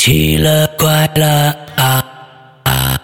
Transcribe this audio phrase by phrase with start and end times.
[0.00, 2.02] 奇了怪了啊
[2.64, 3.02] 啊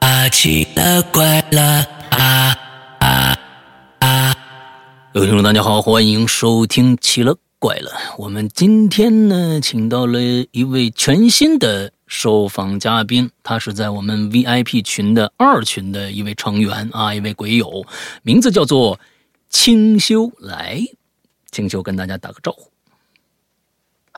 [0.00, 0.28] 啊！
[0.28, 2.54] 奇了怪了啊
[2.98, 3.36] 啊
[4.00, 4.36] 啊！
[5.14, 7.90] 各位听众，大家好，欢迎收听《奇了怪了》。
[8.18, 10.20] 我们今天呢，请到了
[10.50, 17.86] 一位全新的受访嘉宾，他是在我们 VIP 群的二群的一位成员啊，一位鬼友，
[18.22, 19.00] 名字叫做
[19.48, 20.30] 清修。
[20.40, 20.82] 来，
[21.50, 22.70] 清修跟大家打个招呼。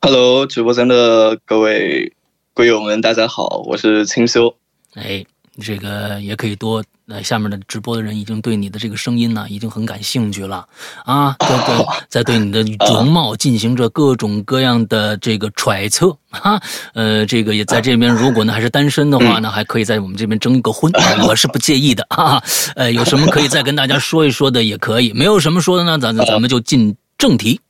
[0.00, 2.12] Hello，直播间的各位
[2.54, 4.54] 鬼友们，大家好，我是清修。
[4.95, 5.24] 哎，
[5.60, 10.64] 这个也可以多，呃，下面的直播的人已经对你的这个声音呢，已经很感兴趣了
[11.04, 16.62] 啊， 在对在对你的容貌进行着各种各样的这个揣测哈，
[16.95, 22.42] 呃，这个也在这边，如果呢还是单身的话呢， 还可以在我们这边征一个婚，啊我是不介意的啊，
[22.76, 27.60] 呃，有什么可以再跟大家说一说的也可以，没有什么说的呢，咱咱们就进正题，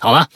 [0.00, 0.28] 好吧？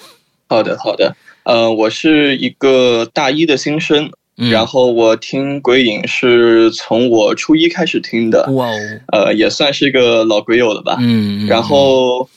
[0.49, 1.15] 好的，好的。
[1.45, 8.77] 呃，我是一个大一的新生，嗯，然后我听鬼影是从我初一开始听的，哇哦，
[9.13, 10.97] 呃，也算是一个老鬼友了吧。
[11.01, 12.29] 嗯，嗯然后，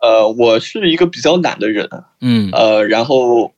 [0.00, 1.88] 呃，我是一个比较懒的人，
[2.20, 3.52] 嗯呃，然后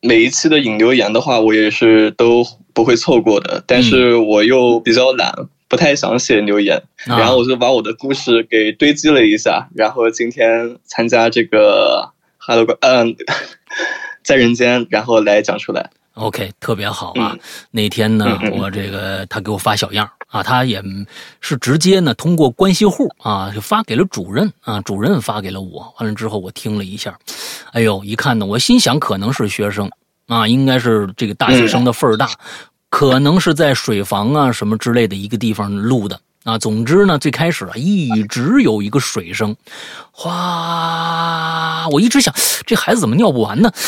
[0.00, 5.32] 每一期的引留言的话，我也是都不会错过的，但是我又比较懒，
[5.68, 6.76] 不太想写留言。
[7.06, 12.11] 啊然后我就把我的故事给堆积了一下，然后今天参加这个
[12.44, 13.14] Hello 嗯，
[14.24, 15.88] 在人间，然后来讲出来。
[16.14, 17.30] OK，特别好啊！
[17.34, 17.38] 嗯
[17.70, 20.82] 那天呢，嗯嗯我这个他给我发小样啊，他也
[21.40, 25.94] 是直接呢通过关系户啊就发给了主任啊，主任发给了我。
[26.00, 27.16] 完了之后我听了一下，
[27.70, 29.88] 哎呦，一看呢，我心想可能是学生
[30.26, 32.28] 啊，应该是这个大学生的份儿大，
[32.90, 36.20] 可能是在水房啊什么之类的一个地方录的。
[36.44, 39.54] 啊，总之呢，最开始啊，一直有一个水声，
[40.10, 42.34] 哗，我一直想
[42.66, 43.70] 这孩子怎么尿不完呢？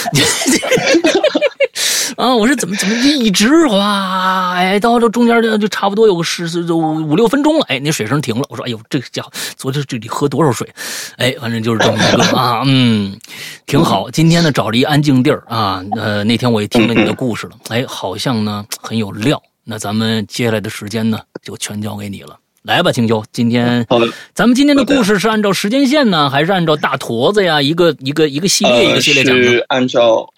[2.16, 8.44] 啊，我说怎么怎么一直哗，哎，到这中间就就差不多有个十十就五六分钟了，哎，那水声停了。
[8.48, 10.72] 我说，哎呦，这家伙昨天这里喝多少水？
[11.16, 13.18] 哎，反正就是这么一个啊，嗯，
[13.66, 14.08] 挺好。
[14.08, 19.42] 今天呢，找了一安静地儿啊，呃，那天我也听了你的故事了，哎，好像呢很有料。
[19.64, 22.38] 那咱们接下来的时间呢，就全交给你了。
[22.64, 27.60] 来吧，青秋，今天好的，咱们今天的故事是按照时间线呢，还是按照大坨子呀？
[27.60, 29.58] 一个一个一个系列一呃，个系列讲是？
[29.68, 30.32] 按照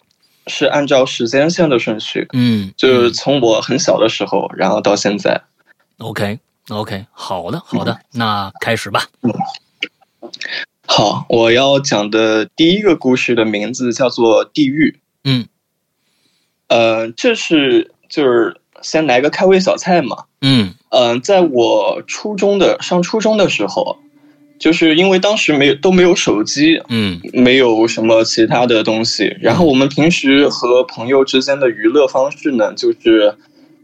[0.48, 5.40] 是按照时间线的顺序，嗯，就是从我很小的时候，然后到现在。
[5.98, 9.06] OK OK，好的好的，那开始吧。
[10.88, 14.90] 好，我要讲的第一个故事的名字叫做《地狱》。
[15.22, 15.46] 嗯
[16.66, 20.24] 呃，这是就是先来个开胃小菜嘛。
[20.40, 23.98] 嗯嗯、在我初中的上初中的时候，
[24.58, 33.34] 就是因为当时没有都没有手机，嗯没有什么其他的东西，然后我们平时和朋友之间的娱乐方式呢，就是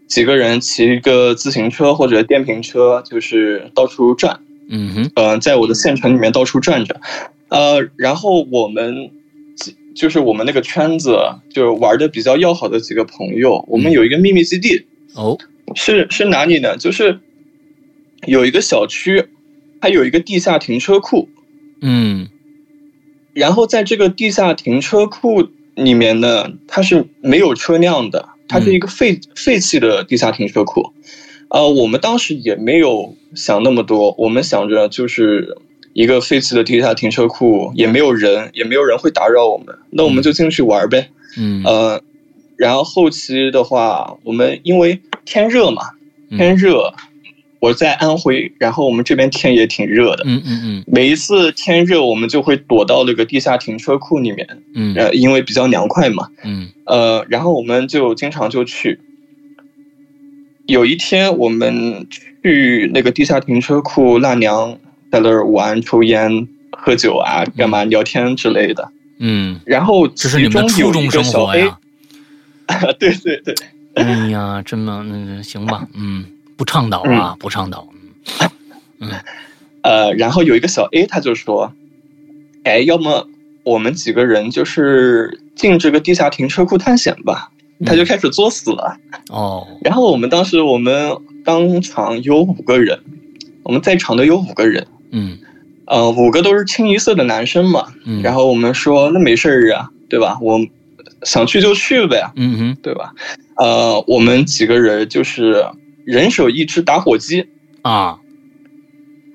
[0.06, 4.40] 几个人骑一个自行车或者电瓶车，就是到处转。
[4.69, 6.98] 嗯哼呃，在我的县城里面到处转着，
[7.48, 9.10] 呃，然后我们
[9.94, 11.19] 就是我们那个圈子，
[11.52, 15.36] 就是玩的比较要好的几个朋友，我们有一个秘密基地，哦
[15.75, 16.77] 是是哪里呢？
[16.77, 17.21] 就是
[18.27, 19.28] 有一个小区，
[19.81, 21.28] 它有一个地下停车库，
[21.81, 22.28] 嗯
[23.33, 30.93] 然后在这个地下停车库里面呢，它是没有车辆的，它是一个废、废弃的地下停车库。
[31.49, 35.56] 呃，我们当时也没有想那么多，我们想着就是
[35.94, 41.09] 一个废弃的地下停车库，也没有人，也没有人会打扰我们，那我们就进去玩呗。
[41.39, 42.03] 嗯呃，
[42.62, 45.83] 然后后期的话，我们因为天热嘛，
[46.31, 46.95] 嗯天热，
[47.59, 50.23] 我在安徽，然后我们这边天也挺热的。
[50.25, 54.47] 嗯嗯每一次天热，我们就会躲到那个地下停车库里面，
[54.77, 59.00] 嗯呃，因为比较凉快嘛，嗯呃，然后我们就经常就去。
[60.67, 62.06] 有一天，我们
[62.44, 64.79] 去那个地下停车库纳凉，
[65.11, 68.89] 在那儿玩、抽烟、喝酒啊，干嘛聊天之类的。
[69.19, 71.79] 嗯，然后这是你其们初中中有一个小生活 A，呀？
[72.99, 73.55] 对对对，
[73.94, 76.25] 哎呀，真的，嗯，行吧，嗯，
[76.56, 77.87] 不倡导啊，不倡导。
[79.00, 79.11] 嗯
[79.82, 81.73] 呃，然后有一个小 A，他就说
[82.64, 83.26] ：“哎，要么
[83.64, 87.50] 我们几个人就是进这个地下停车库探险吧。”
[87.85, 88.97] 他就开始作死了。
[89.29, 93.00] 哦，然后我们当时我们当场有五个人，
[93.65, 95.37] 我们在场的有五个人，嗯
[95.87, 97.93] 呃，五个都是清一色的男生嘛。
[98.05, 100.38] 嗯，然后我们说那没事儿啊，对吧？
[100.41, 100.65] 我
[101.24, 102.76] 想去就去呗，嗯哼。
[102.82, 103.12] 对吧？
[103.56, 105.64] 呃，我们几个人就是
[106.04, 107.46] 人手一支打火机，
[107.82, 108.19] 啊，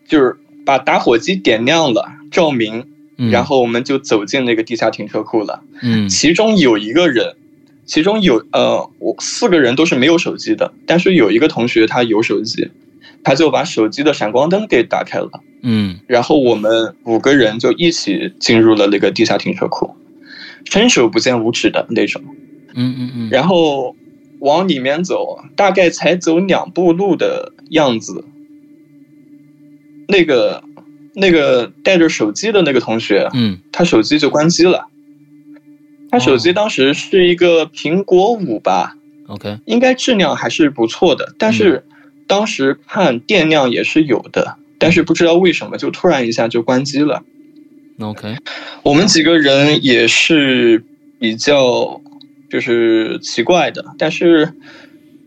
[0.07, 2.85] 就是把打火机点亮了，照明，
[3.17, 3.31] 嗯。
[3.31, 5.61] 然后我们就走进那个地下停车库了。
[5.81, 6.09] 嗯。
[6.09, 7.35] 其中有一个人
[7.85, 12.69] 其中有呃，我四个人都是没有手机的，但是有一个同学他有手机，
[13.23, 15.29] 他就把手机的闪光灯给打开了，
[15.61, 15.99] 嗯。
[16.07, 19.95] 然后我们五个人就一起进入了那个地下停车库，
[20.69, 22.21] 伸手不见五指的那种。
[22.73, 23.95] 嗯嗯嗯，然后
[24.39, 28.23] 往里面走，大概才走两步路的样子，
[30.07, 30.63] 那个
[31.15, 33.59] 那个带着手机的那个同学，嗯。
[33.71, 34.87] 他手机就关机了。
[36.11, 36.53] 他手机哦。
[36.53, 38.95] 当时是一个苹果五吧
[39.27, 41.83] ，，OK，应该质量还是不错的，但是
[42.27, 47.23] 当时看电量也是有的，但是不知道为什么就突然一下就关机了。
[47.99, 48.35] OK，
[48.83, 50.83] 我们几个人也是
[51.19, 51.99] 比较
[52.49, 54.53] 就是奇怪的，但是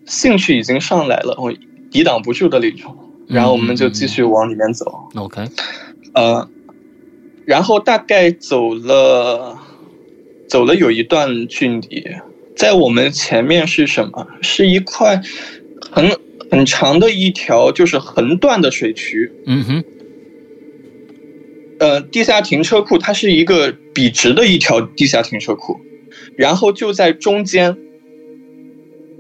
[0.07, 1.53] 兴趣已经上来了，我
[1.91, 2.97] 抵挡不住的那种。
[3.29, 5.45] 然后我们就继续往里面走，OK，
[6.15, 6.49] 呃，
[7.45, 9.57] 然后大概走了
[10.49, 12.05] 走了有一段距离，
[12.57, 14.27] 在我们前面是什么？
[14.43, 15.23] 是一块
[15.93, 16.11] 很
[16.51, 19.85] 很长的一条就是横断的水渠，嗯哼，
[21.81, 25.81] 呃，地下停车库它是一个笔直的一条地下停车库，
[26.37, 27.77] 然后就在中间，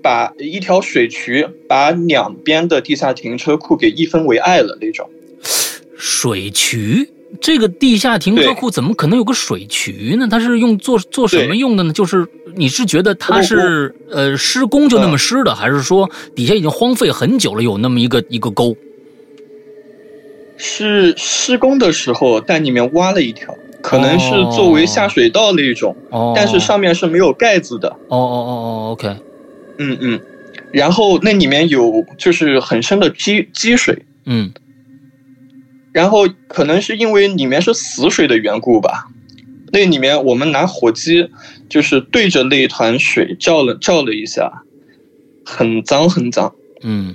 [0.02, 5.08] 把一条水渠把两边的地下停车库给一分为二了那种。
[5.96, 7.10] 水渠。
[7.40, 10.26] 这个地下停车库怎么可能有个水渠呢？
[10.28, 11.92] 它是用做做什么用的呢？
[11.92, 12.26] 就是
[12.56, 18.76] 你是觉得它是呃施工就那么施的，还是说底下已经荒废很久了，有那么一个一个沟？
[20.62, 27.88] 是施工的时候在里面挖了一条，可能是作为下水道那种，哦，但是上面是没有盖子的。
[28.08, 29.08] 哦哦哦哦，OK，
[29.78, 30.20] 嗯嗯，
[30.70, 34.52] 然后那里面有就是很深的积积水，嗯
[35.92, 39.08] 然后可能是因为里面是死水的缘故吧，
[39.72, 41.30] 那里面我们拿火机
[41.70, 44.62] 就是对着那一团水照了照了一下，
[45.44, 46.52] 很脏很脏。
[46.82, 47.14] 嗯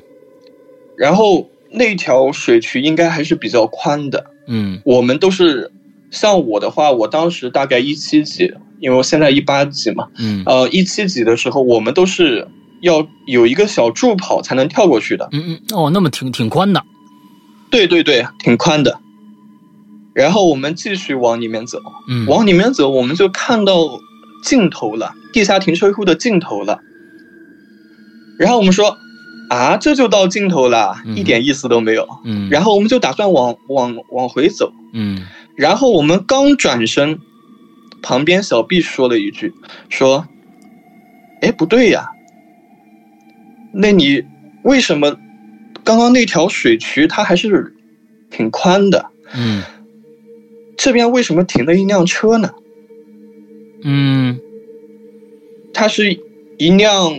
[0.98, 5.72] 然后那条水渠应该还是比较宽的，嗯我们都是
[6.12, 12.48] 像我的话，我当时大概一七级，因为我现在一八级嘛，嗯呃，一七级的时候我们都是
[12.82, 15.28] 要有一个小助跑才能跳过去的。
[15.32, 16.84] 嗯嗯，哦，那么挺挺宽的。
[17.70, 19.00] 对对对，挺宽的。
[20.14, 21.80] 然后我们继续往里面走，
[22.10, 24.00] 嗯，往里面走，我们就看到
[24.44, 26.80] 尽头了，地下停车库的尽头了。
[28.38, 28.98] 然后我们说，
[29.50, 32.08] 啊，这就到尽头了，嗯一点意思都没有。
[32.24, 35.26] 嗯，然后我们就打算往往往回走，嗯
[35.56, 37.20] 然后我们刚转身，
[38.02, 39.54] 旁边小 B 说了一句，
[39.90, 40.28] 说
[41.42, 42.10] ：“哎，不对呀，
[43.74, 44.24] 那你
[44.64, 45.16] 为什么
[45.84, 47.74] 刚刚那条水渠它还是
[48.30, 49.06] 挺宽的？
[49.34, 49.64] 嗯
[50.78, 52.52] 这边为什么停了一辆车呢？
[53.84, 54.40] 嗯
[55.74, 56.20] 它是
[56.58, 57.14] 一辆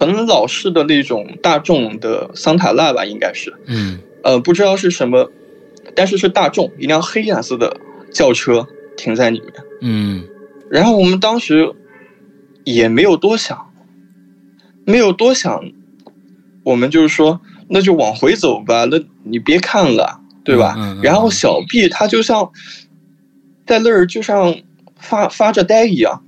[0.00, 5.30] 很老式的那种大众的桑塔纳吧，应该是，嗯呃，不知道是什么，
[5.94, 7.76] 但是是大众，一辆黑颜色的
[8.10, 8.66] 轿车
[8.96, 9.52] 停在里面。”
[9.82, 10.24] 嗯
[10.70, 11.72] 然后我们当时
[12.64, 13.72] 也没有多想，
[14.84, 15.70] 没有多想，
[16.64, 20.74] 我们就是说，那就往回走吧，那你别看了，对吧？
[20.78, 22.50] 嗯嗯嗯然后小 B 他就像
[23.66, 24.56] 在那儿就像
[24.96, 26.22] 发发着呆一样，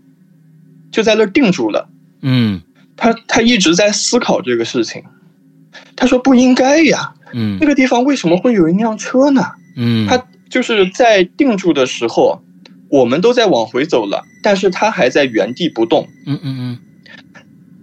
[0.90, 1.88] 就在那儿定住了。
[2.20, 2.62] 嗯
[3.02, 5.02] 他他一直在思考这个事情，
[5.96, 9.42] 他说不应该呀，嗯那个地方为什么会有一辆车呢？
[9.76, 12.40] 嗯，他就是在定住的时候，
[12.88, 16.78] 我们都在往回走了，但是他还在原地不动，嗯嗯嗯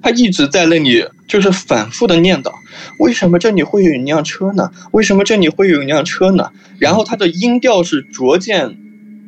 [0.01, 2.53] 他一直在那里就是反复的念叨，
[2.99, 4.71] 为什么这里会有一辆车呢？
[4.93, 6.49] 为什么这里会有一辆车呢？
[6.79, 8.77] 然后他的音调是逐渐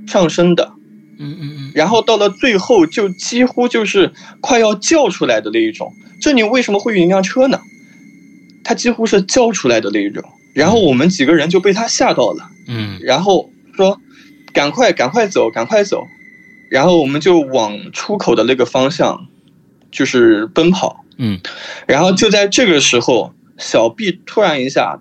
[0.07, 0.71] 上升的，
[1.19, 7.61] 嗯嗯嗯然后到了最后就几乎就是快要叫出来的那一种，这里为什么会有一辆车呢？
[8.63, 10.23] 他几乎是叫出来的那一种，
[10.53, 12.49] 然后我们几个人就被他吓到了。
[12.67, 12.99] 嗯。
[13.01, 13.99] 然后说
[14.53, 16.05] 赶快赶快走，赶快走，
[16.69, 19.27] 然后我们就往出口的那个方向
[19.91, 21.39] 就是奔跑，嗯。
[21.87, 24.99] 然后就在这个时候，小 B 突然一下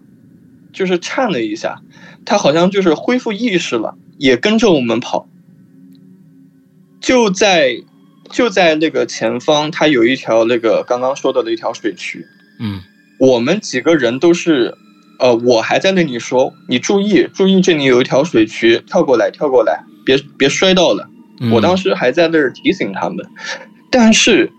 [0.73, 1.83] 就是颤了一下，
[2.25, 5.29] 他好像就是恢复意识了，也跟着我们跑，
[7.01, 7.83] 就在
[8.31, 12.25] 就在那个前方，它有一条那个刚刚说到的一条水渠，
[12.59, 12.81] 嗯
[13.19, 14.75] 我们几个人都是，
[15.19, 21.09] 呃，我还在那里说，你注意注意，这里有一条水渠，跳过来跳过来，别别摔到了。
[21.41, 23.27] 嗯，我当时还在那儿提醒他们，
[23.91, 24.51] 但是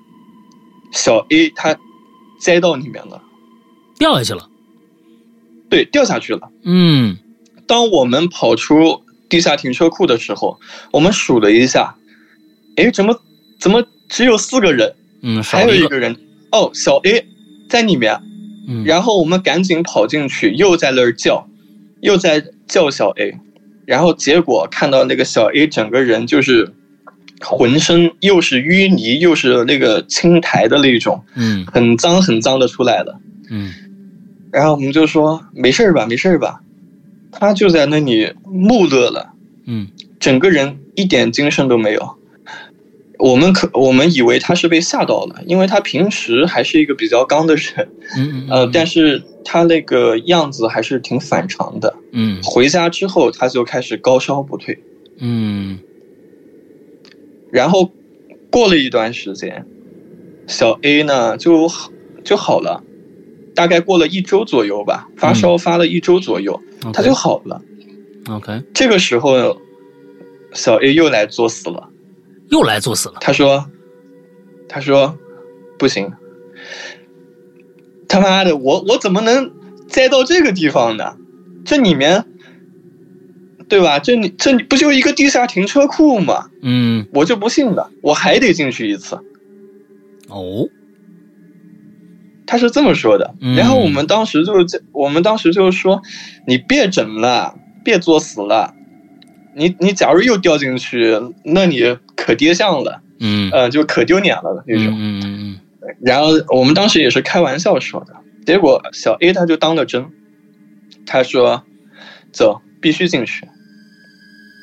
[0.92, 1.78] 小 A 他
[2.40, 3.22] 栽到里面了，
[3.98, 4.48] 掉下去了。
[5.70, 6.50] 对，掉下去了。
[6.64, 7.18] 嗯
[7.66, 10.60] 当我们跑出地下停车库的时候，
[10.92, 11.96] 我们数了一下，
[12.76, 13.20] 哎，怎么
[13.60, 14.94] 怎么只有四个人？
[15.24, 16.16] 嗯，还有一个，人
[16.52, 17.26] 哦，小 A
[17.70, 18.20] 在里面，
[18.68, 21.48] 嗯，然后我们赶紧跑进去，又在那儿叫，
[22.02, 23.38] 又在叫小 A，
[23.86, 26.74] 然后结果看到那个小 A 整个人就是
[27.40, 33.20] 浑身又是淤泥又是那个青苔的那种，嗯很脏很脏的出来了。
[33.50, 33.72] 嗯
[34.52, 36.62] 然后我们就说没事儿吧，没事儿吧，
[37.32, 39.34] 他就在那里木讷了，
[39.66, 39.88] 嗯
[40.20, 42.18] 整个人一点精神都没有。
[43.22, 47.88] 我们可我们以为他是被吓到了，因为他平时还是一个比较刚的人，
[48.18, 51.96] 嗯嗯，呃，但是是他那个样子还是挺反常的。
[52.12, 52.42] 嗯。
[52.44, 54.80] 回家之后，他就开始高烧不退，
[55.20, 55.78] 嗯。
[57.52, 57.92] 然后
[58.50, 59.66] 过了一段时间，
[60.48, 61.70] 小 A 呢就
[62.24, 62.84] 就好了，
[63.54, 67.62] 大概过了一周左右吧，发烧发了一周左右，嗯，他就好了。
[68.30, 69.62] OK，这个时候，
[70.54, 71.91] 小 A 又来作死了。
[72.52, 73.66] 又来作死了，他说
[74.68, 75.18] ：“他说
[75.80, 76.12] 不行，
[78.08, 79.52] 他妈的，我我怎么能
[79.88, 81.16] 栽到这个地方呢？
[81.66, 82.26] 这里面，
[83.70, 84.00] 对吧？
[84.00, 86.50] 这里这里不就一个地下停车库吗？
[86.62, 89.18] 嗯我就不信了，我还得进去一次。”
[90.28, 90.68] 哦，
[92.46, 93.34] 他是这么说的。
[93.40, 96.02] 嗯然后我们当时就是这，我们当时就是说，
[96.46, 97.56] 你别整了，
[97.86, 98.76] 别作死了。
[99.56, 104.98] 你你假如又掉进去，那你可跌相了，嗯呃，就可丢脸了那嗯种。
[104.98, 105.60] 嗯嗯
[106.02, 108.14] 然后我们当时也是开玩笑说的，
[108.46, 110.06] 结果小 A 他就当了真，
[111.06, 111.64] 他说
[112.32, 113.48] ：“走，必须进去。”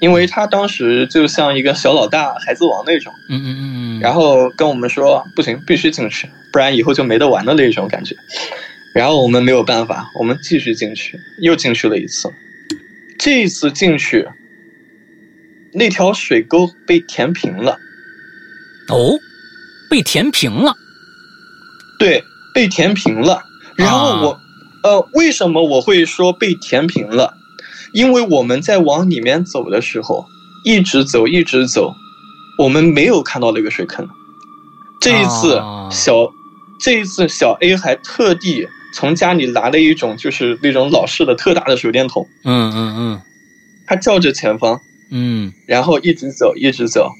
[0.00, 8.14] 因为他当时就像一个小老大、孩子王那种，嗯嗯嗯，然后跟我们说不行，必须进去，不然以后就没得玩的那种感觉。
[8.94, 12.32] 然后我们没有办法，我们继续进去，又进去了一次。
[13.18, 14.24] 这一次进去，
[15.74, 17.78] 那条水沟被填平了。
[18.88, 19.18] 哦，
[19.90, 20.74] 被填平了，
[21.98, 23.42] 对，被填平了。
[23.76, 24.40] 然后我，
[24.82, 27.34] 呃，为什么我会说被填平了？
[27.92, 30.26] 因为我们在往里面走的时候，
[30.64, 31.94] 一直走，一直走，
[32.58, 34.08] 我们没有看到那个水坑。
[35.00, 36.32] 这一次啊小，
[36.80, 43.22] 这一次小 A 还特地从家里拿了一种就是那种老式的特大的手电筒，嗯嗯嗯
[43.86, 45.52] 他照着前方，嗯。
[45.66, 47.12] 然后一直走，一直走，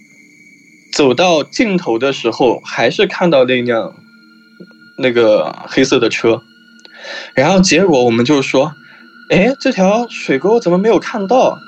[0.92, 3.94] 走到尽头的时候，还是看到那辆
[4.98, 6.42] 那个黑色的车，
[7.34, 8.72] 然后结果我们就说，
[9.30, 11.58] 哎，这条水沟怎么没有看到？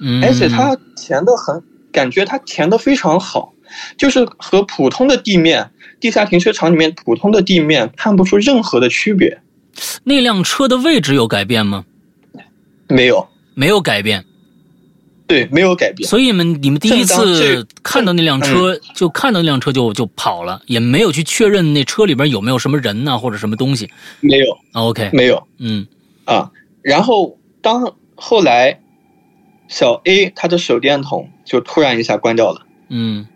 [0.00, 3.52] 嗯，而且它填的很，感觉它填的非常好，
[3.96, 9.40] 就是和普通的地面、地下停车场里面普通的地面看不出任何的区别，
[10.04, 11.84] 那辆车的位置有改变吗？
[12.88, 14.24] 没有，没有改变，
[15.28, 16.08] 对，没有改变。
[16.08, 23.90] 所以你们你们第一次看到那辆车就看到那辆车就就跑了，也没有去确认那车里边有没有什么人呐、或者什么东西。
[24.20, 25.46] 没有，啊 OK，没有。
[25.58, 25.86] 嗯
[26.24, 26.50] 啊，
[26.82, 28.80] 然后当后来
[29.68, 33.26] 小 A 他的手电筒就突然一下关掉了，嗯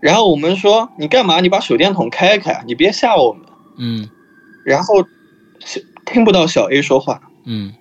[0.00, 1.40] 然后我们说你干嘛？
[1.40, 3.42] 你把手电筒开开，你别吓我们。
[3.78, 4.08] 嗯
[4.64, 4.94] 然后
[6.04, 7.72] 听不到小 A 说话，嗯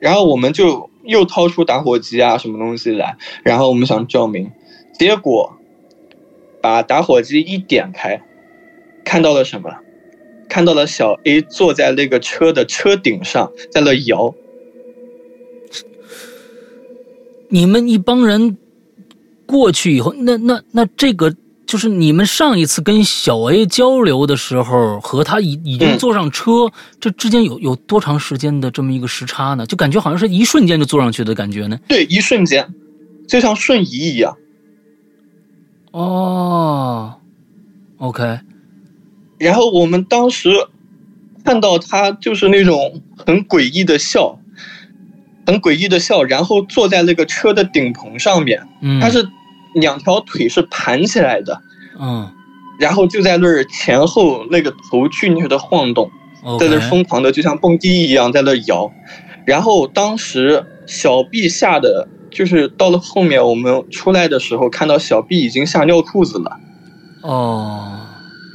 [0.00, 4.50] 然后我们就又掏出打火机啊什么东西来，然后我们想照明，
[4.98, 5.56] 结果
[6.60, 8.22] 把打火机一点开，
[9.04, 9.70] 看到了什么？
[10.48, 14.34] 看到了小 A 坐在那个车的车顶上，在那摇。
[17.48, 18.56] 你们一帮人
[19.46, 21.34] 过去以后，那那那这个
[21.74, 29.66] 就是你们上一次跟小 A 交流的时候，和他已已经嗯坐上车，这之间有有多长时间的这么一个时差呢？
[29.66, 31.76] 就感觉好像是一瞬间就坐上去的感觉呢。
[31.88, 32.72] 对，一瞬间，
[33.26, 34.36] 就像瞬移一样。
[35.90, 37.16] 哦
[37.96, 38.38] ，OK，
[39.38, 40.50] 然后我们当时
[41.44, 44.38] 看到他就是那种很诡异的笑，
[45.44, 49.28] 很诡异的笑，然后坐在那个车的顶棚上面，嗯，他是
[49.74, 51.60] 两条腿是盘起来的，
[52.00, 52.30] 嗯
[52.78, 56.10] 然后就在那儿前后那个头剧烈的晃动，
[56.58, 58.90] 在那儿疯狂的就像蹦迪一样在那儿摇。
[59.46, 66.58] 然后当时小 B 吓得，就是到了后面我们出来的时候，看到小 B 已经吓尿裤子了。
[67.22, 68.00] 哦，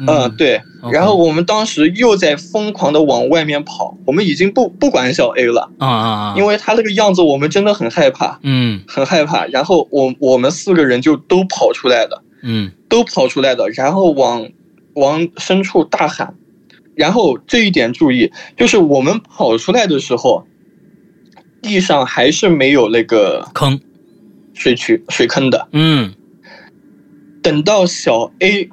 [0.05, 0.61] 嗯，对。
[0.91, 9.45] 然后我们当时又在疯狂的往外面跑，我们已经不不管小 A 了，啊啊啊，因为他那个样子，我们真的很害怕，嗯很害怕。
[9.47, 14.47] 然后我我们四个人就都跑出来了，嗯都跑出来的，然后往
[14.93, 16.35] 往深处大喊。
[16.95, 20.45] 然后这一点注意，就是我们跑出来的时候，
[21.61, 23.79] 地上还是没有那个坑，
[24.53, 25.67] 水渠水坑的。
[25.71, 26.13] 嗯
[27.41, 28.69] 等到小 A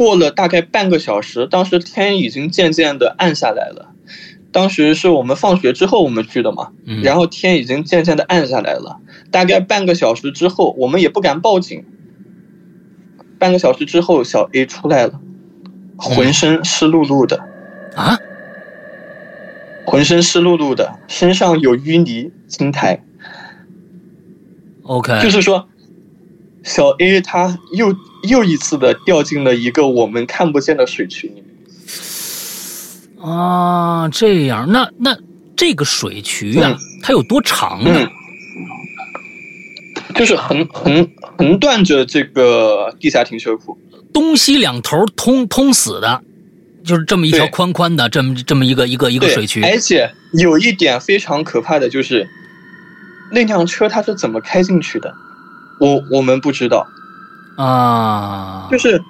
[0.00, 3.92] 过了大概半个小时，当时天已经渐渐的暗下来了。
[4.50, 8.98] 当时是我们放学之后我们去的嘛，嗯然后天已经渐渐的暗下来了。
[9.30, 11.84] 大概半个小时之后，我们也不敢报警。
[13.38, 15.20] 半个小时之后，小 A 出来了，
[15.98, 17.44] 浑身湿漉漉的，
[17.94, 18.18] 啊，
[19.84, 23.04] 浑身湿漉漉的，身上有淤泥青苔。
[24.84, 25.68] OK，就是说，
[26.62, 31.44] 小 A 他又又一次的掉进了一个我们看不见的水渠里面。
[33.22, 35.16] 啊，这样，那那
[35.56, 37.90] 这个水渠啊，嗯它有多长呢？
[37.94, 38.08] 嗯，
[40.14, 43.78] 就是横横横断着这个地下停车库。
[44.12, 46.22] 东西两头通通死的，
[46.84, 49.62] 就是这么一条宽宽的，这么这么一个一个一个水渠。
[49.62, 52.28] 而且有一点非常可怕的就是，
[53.32, 55.14] 那辆车它是怎么开进去的，
[55.80, 56.86] 我我们不知道。
[57.56, 59.02] 啊，就是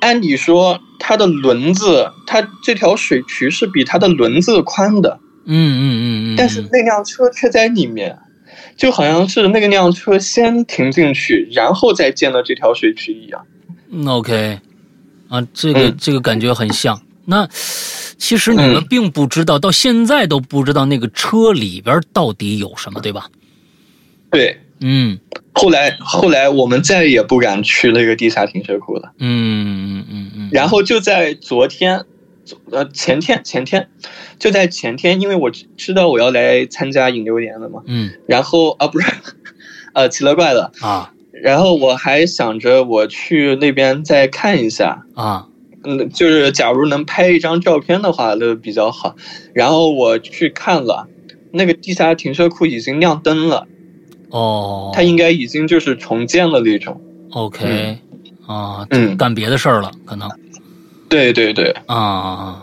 [0.00, 5.18] 按理说，它的轮子，它这条水渠是比它的轮子宽的。
[5.44, 8.16] 嗯嗯嗯嗯，但是那辆车却在里面，
[8.76, 13.44] 就好像是那个辆车先停进去，然后再建了这条水渠一样。
[13.90, 14.60] 嗯 OK，
[15.28, 17.00] 啊，这个、嗯这个感觉很像。
[17.26, 17.46] 那
[18.16, 23.28] 其实你们嗯并不知道，到现在都不知道那个车里边到底有什么，对吧？
[24.30, 25.18] 对，嗯。
[25.52, 29.12] 后来后来我们再也不敢去那个地下停车库了。
[29.18, 32.04] 嗯嗯嗯嗯，然后就在昨天，
[32.70, 33.88] 呃前天前天，
[34.38, 38.10] 就在前天，因为我知知道我要来参加引流年了嘛，嗯。
[38.26, 39.12] 然后啊不是，
[39.92, 41.12] 呃奇了怪了，啊。
[41.32, 45.46] 然后我还想着我去那边再看一下，啊。
[45.82, 49.16] 嗯，就是假如能拍一张照片的话，那比较好。
[49.54, 51.08] 然后我去看了，
[51.52, 53.66] 那个地下停车库已经亮灯了，
[54.30, 57.00] 哦，他应该已经就是重建了那种。
[57.32, 57.98] OK
[58.46, 60.28] 啊，嗯干别的事儿了，可能
[61.08, 62.28] 对对对，啊啊。
[62.30, 62.62] 啊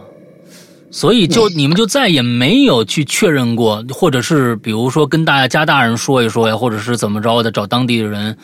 [0.89, 8.35] 所以就你们就再也没有去确认过，或者是比如说跟大家大人说一说呀，或者是怎么着的，找当地的人，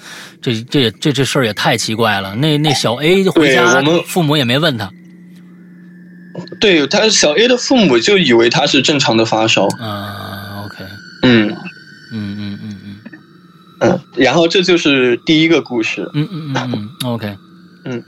[0.42, 2.36] 这这这这事儿也太奇怪了。
[2.36, 4.92] 那那小 A 回家我们，父母也没问他，
[6.60, 9.68] 对他小 A 的父母就以为他是正常的发烧。
[9.80, 10.84] 嗯，OK，
[11.24, 11.50] 嗯
[12.12, 12.73] 嗯嗯嗯
[14.16, 16.10] 然后这就是第一个故事。
[16.14, 17.38] 嗯嗯嗯嗯，OK，
[17.86, 18.04] 嗯。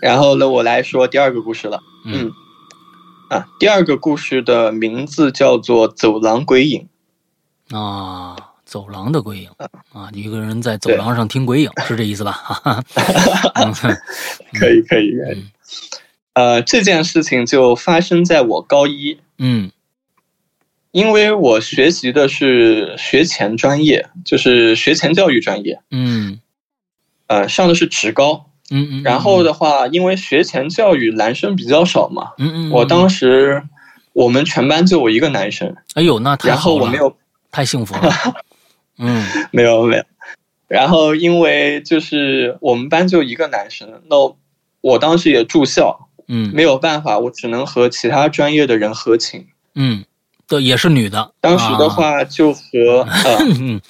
[0.00, 1.80] 然后呢，我来说第二个故事了。
[2.04, 2.26] 嗯。
[2.26, 2.32] 嗯。
[3.28, 6.88] 啊，第二个故事的名字叫做《走廊鬼影》。
[7.76, 9.48] 啊，走廊的鬼影。
[9.92, 12.32] 啊，一个人在走廊上听鬼影，是这意思吧？
[12.32, 12.82] 哈哈，
[13.62, 13.72] 嗯。
[14.58, 15.44] 可以可以可以。
[16.34, 19.70] 呃，这件事情就发生在我高一，嗯
[20.92, 26.38] 因为我学习的是学前专业，就是学前教育专业，嗯。
[27.28, 28.46] 呃，上的是职高。
[28.70, 33.62] 嗯嗯，然后的话，因为学前教育男生比较少嘛，嗯嗯，我当时时
[34.12, 37.16] 我们全班就我一个男生，哎呦，那太然好了，后我没有
[37.50, 38.12] 太幸福了，
[38.98, 39.24] 嗯。
[39.50, 40.04] 没有没有，
[40.68, 44.16] 然后因为就是我们班就一个男生，那
[44.82, 46.50] 我当时也住校，嗯。
[46.54, 49.46] 没有办法，我只能和其他专业的人合寝。
[49.74, 50.04] 嗯，
[50.52, 52.60] 对，也是女的，当时的话就和、
[53.24, 53.80] 呃嗯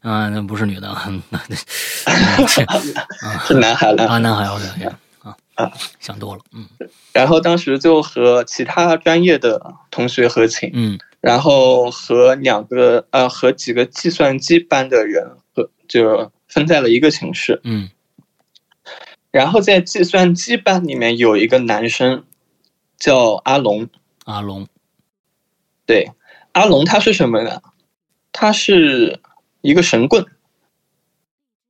[0.00, 0.94] 啊，那不是女的，
[3.44, 4.84] 是男孩男孩啊，男孩，OK OK
[5.22, 6.64] 啊啊，想多了，嗯。
[7.12, 17.60] 然后当时就和其他专业的同学合寝，嗯然后和两个呃和几个计算机班的人和就分在了一个寝室。
[17.64, 17.90] 嗯。
[19.32, 22.22] 然后在计算机班里面有一个男生
[22.98, 23.88] 叫阿龙，
[24.24, 24.66] 阿龙，
[25.88, 26.12] 对，
[26.52, 27.62] 阿龙他是什么呢？
[28.30, 29.20] 他是
[29.62, 30.26] 一个神棍，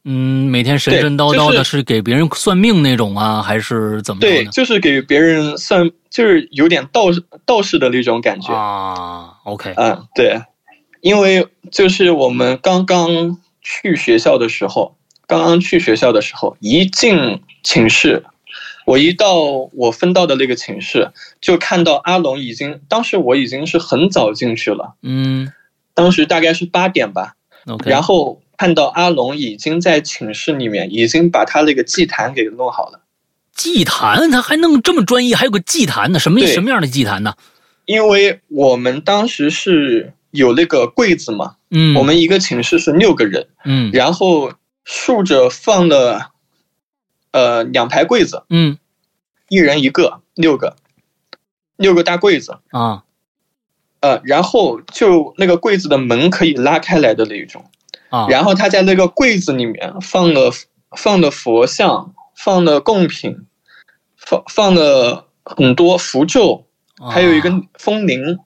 [0.03, 8.53] 嗯，每天神神叨叨的，是是给别人算命那种啊，还是怎么对，就是给别人算，就是有点道士道士的那种感觉。
[8.53, 10.43] 啊，OK，嗯，对，
[11.01, 14.97] 因为就是我们刚刚去学校的时候，
[15.29, 18.25] 刚刚去学校的时候，一进寝室，
[18.89, 21.11] 我一到我分到的那个寝室，
[21.43, 25.53] 就看到阿龙已经，当时我已经是很早进去了，嗯。
[25.93, 27.35] 当时大概是八点吧
[27.67, 33.01] ，，OK，然后看到阿龙已经在寝室里面已经把他那个祭坛给弄好了，
[33.53, 34.31] 祭坛？
[34.31, 37.35] 他还弄这么专业，还有个祭坛呢，什么什么样的祭坛呢？
[37.85, 43.49] 因为我们当时是有那个柜子嘛，嗯，我们一个寝室是六个人。
[43.65, 43.91] 嗯。
[43.93, 44.53] 然后
[44.85, 46.31] 竖着放了
[47.33, 48.79] 呃两排柜子，嗯。
[49.49, 50.77] 一人一个，六个，
[51.77, 52.59] 六个大柜子。
[52.71, 53.05] 啊。
[54.01, 57.69] 呃，然后就那个柜子的门可以拉开来的那一种，
[58.11, 60.53] 啊，然后他在那个柜子里面放了
[60.97, 63.45] 放的佛像，放的贡品，
[64.17, 66.69] 放放的很多符咒，
[67.11, 68.39] 还有一个风铃，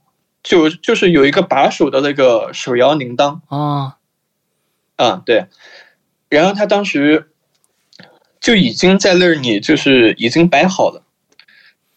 [0.43, 3.99] 就就是有一个把手的那个手摇铃铛啊，
[4.97, 5.49] 啊对，
[6.31, 7.32] 然后他当时
[8.43, 11.03] 就已经在那儿，你，就是已经摆好了。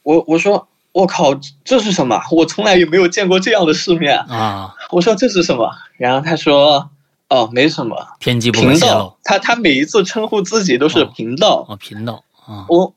[0.04, 1.34] 我我说我靠，
[1.66, 2.22] 这是什么？
[2.32, 4.76] 我从来也没有见过这样的世面啊！
[4.92, 5.72] 我说这是什么？
[5.98, 6.92] 然后他说
[7.30, 9.18] 哦，没什么，天机不频道。
[9.24, 12.66] 他他每一次称呼自己都是频道啊，频道啊。
[12.70, 12.94] 我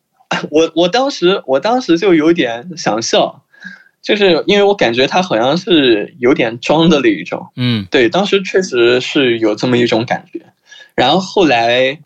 [0.50, 3.42] 我我当时我当时就有点想笑，
[4.02, 7.48] 就是因为我感觉他好像是有点装的那一种。
[7.56, 10.52] 嗯，对，当时确实是有这么一种感觉。
[10.94, 11.98] 然后后来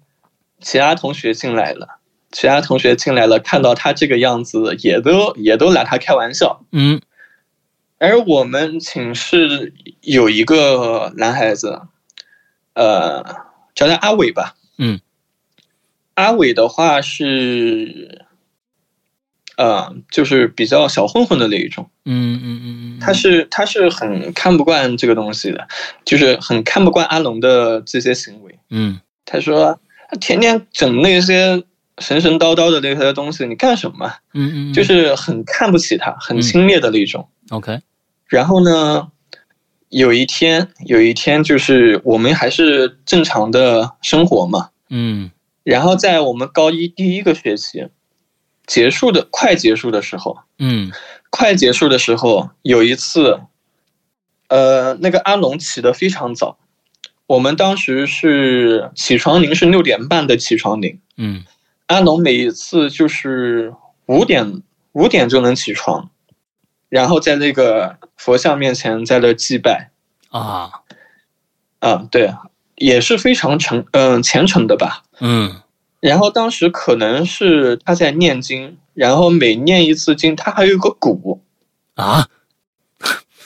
[0.62, 1.98] 其他同学进来了。
[2.31, 6.64] 其他同学进来了，看到他这个样子，也都也都拿他开玩笑。
[6.72, 6.98] 嗯，
[7.98, 11.83] 而我们寝室有一个男孩子，
[12.72, 13.22] 呃，
[13.75, 14.55] 叫他阿伟吧。
[14.79, 14.98] 嗯，
[16.14, 18.25] 阿伟的话是，
[19.59, 21.90] 呃，就是比较小混混的那一种。
[22.07, 25.68] 嗯嗯嗯嗯，他是他是很看不惯这个东西的，
[26.07, 28.59] 就是很看不惯阿龙的这些行为。
[28.70, 29.79] 嗯，他说他
[30.20, 31.64] 天天整那些。
[31.98, 34.11] 神神叨叨的那些东西，你干什么？
[34.33, 37.29] 嗯嗯，就是很看不起他，很轻蔑的那种。
[37.51, 37.81] OK。
[38.27, 39.09] 然后呢，
[39.90, 44.70] 有一天，有一天，就是我们还是正常的生活嘛。
[44.88, 45.31] 嗯。
[45.64, 47.87] 然后在我们高一第一个学期
[48.66, 50.90] 结束的快结束的时候，嗯，
[51.29, 53.38] 快结束的时候，有一次，
[54.48, 56.59] 呃，那个阿龙起得非常早，
[57.26, 61.00] 我们当时是起床铃是六点半的起床铃。
[61.16, 61.44] 嗯。
[61.88, 63.74] 阿龙每一次就是
[64.06, 66.08] 五点五点就能起床，
[66.88, 69.90] 然后在那个佛像面前在那祭拜
[70.30, 70.70] 啊，
[71.80, 72.32] 啊，对，
[72.76, 75.61] 也是非常诚嗯虔诚的吧，嗯，
[76.00, 81.42] 然后当时可能是他在念经，然后每念一次经，他还有个鼓
[81.94, 82.26] 啊，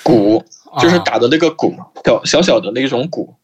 [0.05, 0.45] 鼓
[0.79, 3.35] 就是打的那个鼓，小小小的那种鼓，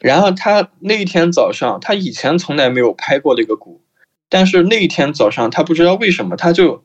[0.00, 3.80] 然后他那一天早上，他以前从来没有拍过这个鼓。
[4.28, 6.84] 但是那一天早上，他不知道为什么，他就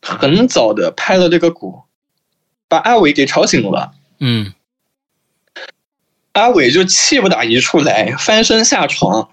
[0.00, 1.82] 很早的拍了这个鼓，
[2.66, 3.92] 把阿伟给吵醒了。
[4.20, 4.54] 嗯，
[6.32, 9.30] 阿伟就气不打一处来，翻身下床，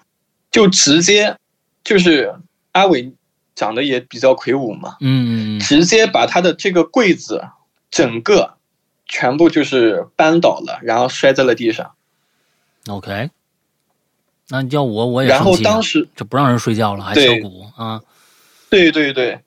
[0.51, 1.37] 就直接
[1.83, 2.35] 就是
[2.73, 3.13] 阿伟
[3.55, 7.47] 长得也比较魁梧嘛，嗯，直接把他的这个柜子
[7.89, 8.57] 整个
[9.05, 11.94] 全部就是扳倒了，然后摔在了地上。
[12.89, 13.29] OK。
[14.49, 18.01] 那叫我我也然后当时就不让人睡觉了，还敲鼓啊？
[18.69, 19.39] 对对对，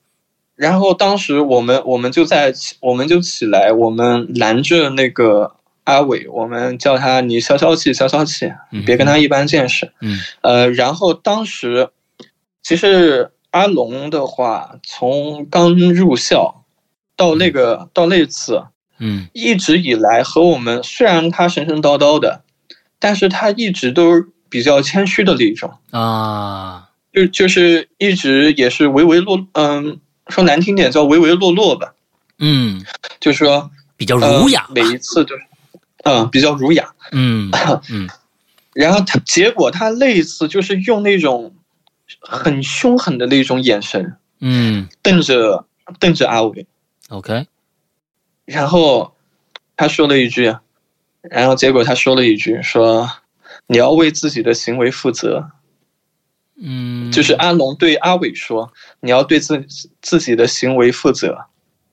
[0.56, 8.52] 然后当时我们我们就在我们就起来，我们拦着那个阿伟，我们叫他你消消气消消气，
[8.84, 9.92] 别跟他一般见识。
[10.00, 11.90] 嗯，呃，然后当时
[12.62, 16.64] 其实阿龙的话，从刚入校
[17.16, 18.64] 到那个到那次，
[18.98, 22.42] 嗯，一直以来和我们虽然他神神叨叨的，
[22.98, 24.26] 但是他一直都。
[24.50, 31.92] 比较谦虚的那种啊，就就是一直也是唯唯诺，嗯，说难听点叫唯唯诺诺吧，
[32.38, 32.82] 嗯，
[33.20, 35.42] 就是说比较儒雅，每一次都是，
[36.04, 37.50] 嗯，比较儒雅，嗯
[37.90, 38.08] 嗯，
[38.72, 41.54] 然后他结果他那一次就是用那种
[42.22, 45.66] 很凶狠的那种眼神，嗯，瞪着
[46.00, 46.66] 瞪着阿伟
[47.10, 47.46] ，OK，
[48.46, 49.14] 然后
[49.76, 50.56] 他说了一句，
[51.22, 53.08] 然后结果他说了一句说。
[53.70, 55.50] 你要为自己的行为负责，
[56.58, 59.66] 嗯，就是阿龙对阿伟说：“你要对自
[60.00, 61.36] 自己的行为负责。”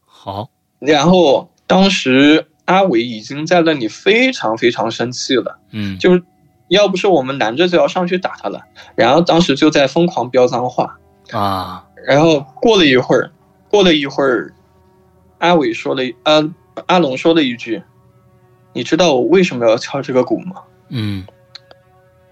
[0.06, 6.24] 好，然后当时阿伟已经在那里非常非常生气了，嗯，就是
[6.70, 8.62] 要不是我们拦着就要上去打他了，
[8.96, 10.98] 然后当时就在疯狂飙脏话
[11.32, 13.32] 啊，然后过了一会儿，
[13.70, 14.54] 过了一会儿，
[15.40, 16.54] 阿伟说了，呃，
[16.86, 17.84] 阿龙说了一句
[18.76, 21.26] ：“你知道我为什么要敲这个鼓吗？”嗯。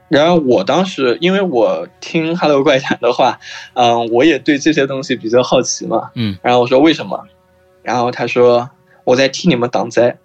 [0.10, 3.39] 然后我当时，因为我听《Hello 怪谈》的话，
[3.73, 6.38] 嗯，我也对这些东西比较好奇嘛，嗯。
[6.43, 7.25] 然后我说为什么？
[7.82, 8.69] 然后他说
[9.06, 10.17] 我在替你们挡灾。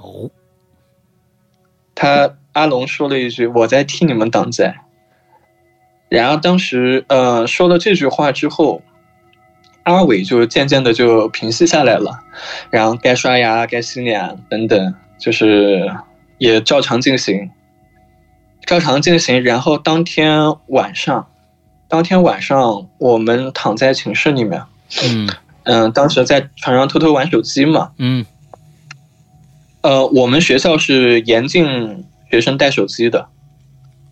[0.00, 0.30] 哦。
[1.94, 4.80] 他阿龙说了一句我在替你们挡灾。
[6.08, 8.82] 然后当时，呃，说了这句话之后，
[9.84, 12.20] 阿伟就渐渐的就平息下来了，
[12.70, 15.90] 然后该刷牙、该洗脸等等，就是
[16.38, 17.50] 也照常进行。
[18.66, 21.26] 照常进行，然后当天晚上，
[21.88, 24.62] 当天晚上我们躺在寝室里面，
[25.02, 25.28] 嗯。
[25.66, 28.26] 嗯，当时在床上偷偷玩手机嘛，嗯，
[29.80, 33.26] 呃，我们学校是严禁学生带手机的，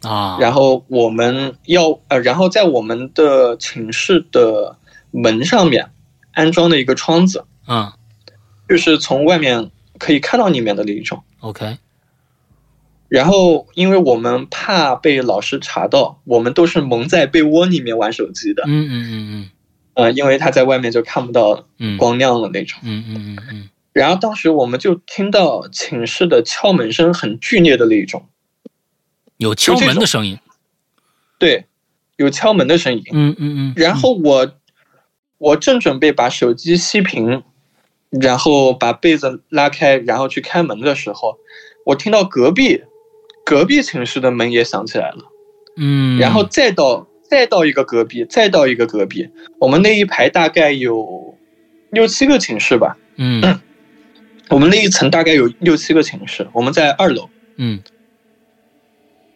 [0.00, 4.74] 啊，然后我们要呃，然后在我们的寝室的
[5.12, 5.90] 门上面
[6.32, 7.92] 安装的一个窗子，嗯
[8.68, 11.22] 就是从外面可以看到里面的那一种。
[11.40, 11.76] ，OK，
[13.08, 18.64] 然后，因为我们怕被老师查到，我们都是蒙在被窝里面玩手机的。
[18.66, 19.50] 嗯嗯嗯嗯
[19.94, 22.80] 呃，因为他在外面就看不到嗯嗯，光亮了那种。
[22.82, 28.26] 嗯嗯嗯嗯然后当时我们就听到寝室的敲门声很剧烈的那一种，
[29.36, 30.38] 有敲门的声音。
[31.38, 31.66] 对，
[32.16, 33.04] 有敲门的声音。
[33.12, 34.54] 嗯嗯嗯，然后我
[35.42, 37.42] 我正准备把手机熄屏，
[38.10, 41.36] 然后把被子拉开，然后去开门的时候，
[41.84, 42.84] 我听到隔壁
[43.44, 45.24] 隔壁寝室的门也响起来了。
[45.76, 51.36] 嗯，然后再到再到一个隔壁，再到一个隔壁，我们那一排大概有
[51.90, 53.60] 六七个寝室吧，嗯
[54.48, 57.28] 我们那一层大概有六七个寝室，我们在二楼。
[57.56, 57.82] 嗯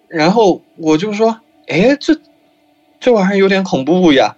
[0.09, 2.17] 然后我就说，哎，这
[3.01, 4.37] 这玩意儿有点恐怖呀，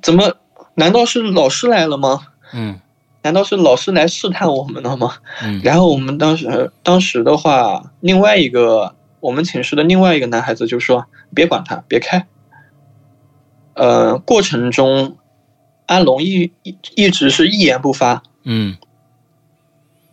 [0.00, 0.36] 怎么？
[0.80, 2.20] 难道是老师来了吗？
[2.54, 2.80] 嗯
[3.22, 5.16] 难道是老师来试探我们了吗？
[5.44, 12.26] 嗯然后我们当时当时的话，另外一个我们寝室的另外一个男孩子就说：“别管他，别开。”
[13.76, 15.18] 呃，过程中，
[15.84, 18.22] 阿龙一一一直是一言不发。
[18.44, 18.78] 嗯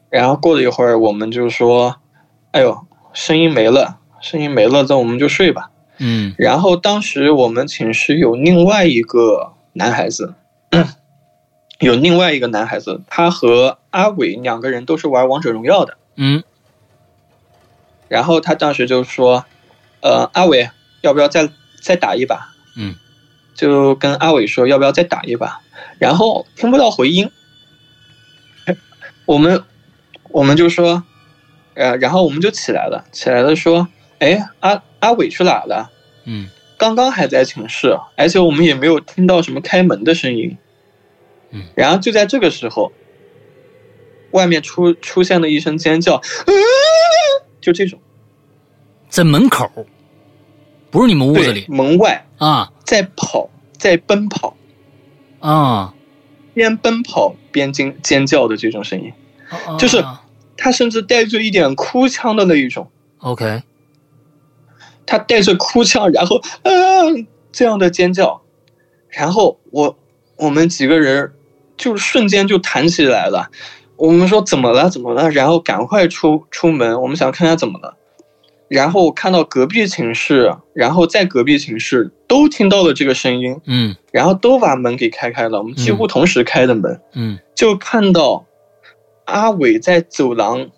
[0.10, 1.95] 然后过了一会儿，我们就说
[2.51, 10.36] ：“哎呦，声音没了，声音没了，那我们就睡吧。”嗯然后当时我们寝室有另外一个男孩子，
[11.80, 15.97] 有另外一个男孩子，他和阿伟两个人都是玩王者荣耀的。
[16.15, 16.43] 嗯
[18.08, 19.45] 然后他当时就说
[20.01, 20.69] ：“呃，阿伟，
[21.01, 21.49] 要不要再
[21.82, 22.95] 再打一把？”嗯，
[23.53, 25.60] 就跟阿伟说要不要再打一把，
[25.99, 27.30] 然后听不到回音，
[29.25, 29.63] 我们
[30.30, 31.03] 我们就说，
[31.75, 33.88] 呃，然后我们就起来了，起来了说
[34.19, 35.91] ：“哎，阿阿伟去哪了？
[36.23, 40.57] 嗯刚刚还在寝室，而且我们也没有听到什么开门的声音。”
[41.51, 42.91] 嗯，然后就在这个时候，
[44.31, 46.21] 外面出出现了一声尖叫，
[47.61, 47.99] 就这种。
[49.09, 49.87] 在门口，
[50.91, 51.65] 不是你们屋子，里。
[51.69, 52.71] 门外啊。
[52.83, 54.55] 在跑，在奔跑，
[55.39, 55.93] 啊，
[56.53, 59.13] 边奔跑边尖尖叫的这种声音，
[59.49, 60.23] 啊就是啊
[60.57, 63.61] 他甚至带着一点哭腔的那一种，OK，
[65.08, 66.72] 他带着哭腔，然后啊
[67.52, 68.41] 这样的尖叫，
[69.10, 69.98] 然后我
[70.36, 71.34] 我们几个人
[71.76, 73.50] 就瞬间就弹起来了，
[73.96, 77.96] 我们说怎么了怎么了，然后赶快出出门，我们想看看怎么了。
[78.67, 87.39] 然后看到隔壁寝室，然后在隔壁寝室都听到了这个声音，嗯然后都把门给开开了，我们几乎同时开的门，嗯。
[87.56, 88.46] 就看到
[89.24, 90.70] 阿伟在走廊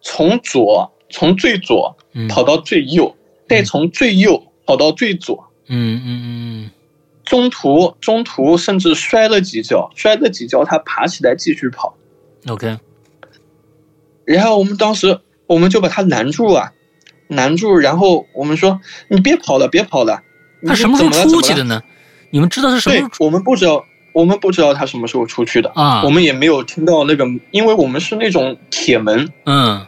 [0.00, 3.16] 从左从最左嗯，跑到最右，
[3.50, 6.70] 再从最右跑到最左，嗯嗯
[7.24, 11.96] 中途中途甚至摔了几跤，摔了几跤，他爬起来继续跑，
[12.46, 12.78] 嗯，OK，
[14.24, 16.72] 然后我们当时我们就把他拦住啊，
[17.26, 20.22] 拦住，然后我们说你别跑了，别跑了，
[20.64, 21.82] 他什么时候出去的呢？
[22.30, 23.84] 你们知道是什么时候，出对我们不知道，
[24.14, 26.04] 我们不知道他什么时候出去的，啊？
[26.04, 29.84] 我们也没有听到那个，因为我们是那种铁门，嗯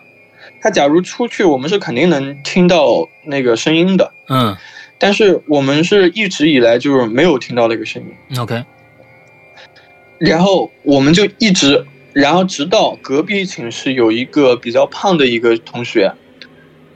[0.62, 4.56] 他假如出去，我们是肯定能听到那个声音的，嗯。
[4.98, 8.64] 但是我们是一直以来就是没有听到那个声音，，OK，
[10.18, 16.12] 然后我们就一直，然后直到隔壁寝室有一个比较胖的一个同学，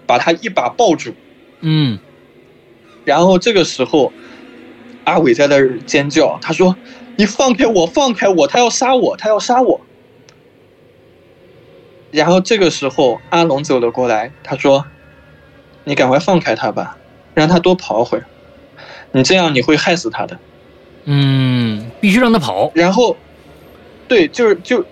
[0.06, 1.12] 把他一把抱住，
[1.62, 1.98] 嗯。
[3.04, 4.12] 然后这个时候，
[5.02, 6.76] 阿伟在那儿尖叫，他说
[7.16, 9.80] ：“你放开我，放开我，他要杀我，他要杀我。”
[12.10, 14.84] 然后这个时候，阿龙走了过来，他说
[15.84, 16.96] ：“你赶快放开他吧，
[17.34, 18.24] 让他多跑会儿，
[19.12, 20.38] 你这样你会害死他的。
[21.04, 22.70] 嗯，必须让他跑”。
[22.74, 23.16] 然后，
[24.08, 24.84] 对，就是就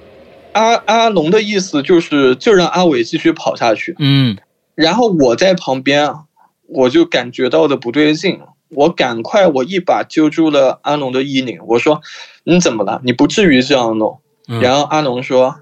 [0.53, 3.95] 阿阿龙的意思就是就让阿伟继续跑下去。
[3.99, 4.37] 嗯
[4.75, 6.25] 然后我在旁边啊，
[6.67, 12.01] 我就感觉到的不对劲，我赶快我一把揪住了阿龙的衣领，我说
[12.43, 13.01] ：“你怎么了？
[13.05, 15.61] 你不至于这样弄。”嗯，然后阿龙说：“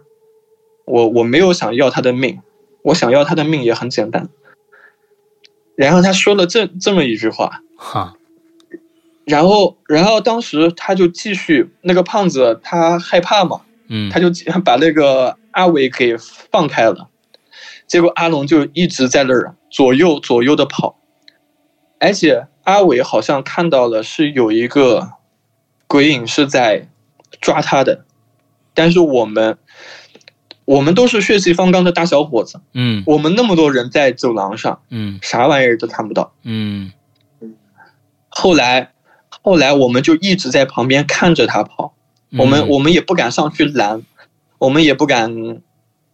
[0.84, 2.40] 我我没有想要他的命，
[2.82, 4.28] 我想要他的命也很简单。”
[5.74, 8.14] 然后他说了这这么一句话，哈，
[9.24, 14.10] 然后然后当时他就继续那个胖子他害怕嘛，嗯。
[14.10, 14.28] 他就
[14.64, 17.08] 把那个阿伟给放开了，
[17.86, 20.98] 结果阿龙就一直在那儿左右左右的跑，
[21.98, 25.12] 而且阿伟好像看到了是有一个
[25.86, 26.88] 鬼影是在
[27.40, 28.04] 抓他的，
[28.74, 29.56] 但是我们
[30.72, 33.02] 我们都是血气方刚的大小伙子，嗯。
[33.06, 35.18] 我们那么多人在走廊上，嗯。
[35.20, 36.32] 啥玩意儿都看不到。
[36.44, 36.92] 嗯。
[38.28, 38.92] 后来，
[39.28, 41.92] 后来我们就一直在旁边看着他跑，
[42.30, 44.02] 嗯，我们我们也不敢上去拦，
[44.58, 45.60] 我们也不敢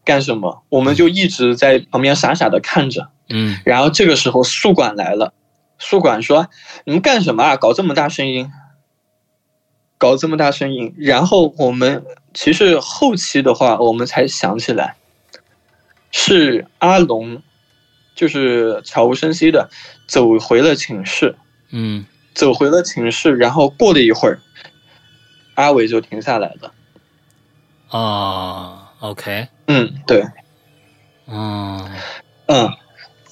[0.05, 3.11] 干什么，我们就一直在旁边傻傻的看着。
[3.29, 3.59] 嗯。
[3.65, 5.35] 然后这个时候宿管来了，
[5.79, 6.49] 宿管说
[6.85, 7.57] ：“你们干什么啊？
[7.57, 8.51] 搞这么大声音，
[9.99, 14.97] 搞这么大声音。”然后我们其实后期的话，我们才想起来，
[16.11, 17.43] 是阿龙，
[18.15, 19.69] 就是悄无声息的
[20.07, 21.37] 走回了寝室，
[21.71, 24.41] 嗯走回了寝室，然后过了一会儿，
[25.55, 26.73] 阿伟就停下来了。
[27.89, 30.23] 啊，OK，嗯，对，
[31.27, 31.91] 嗯
[32.47, 32.71] 嗯，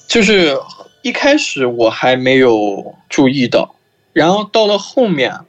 [0.07, 0.59] 就是
[1.03, 3.75] 一开始我还没有注意到，
[4.13, 5.39] 然后到了后面，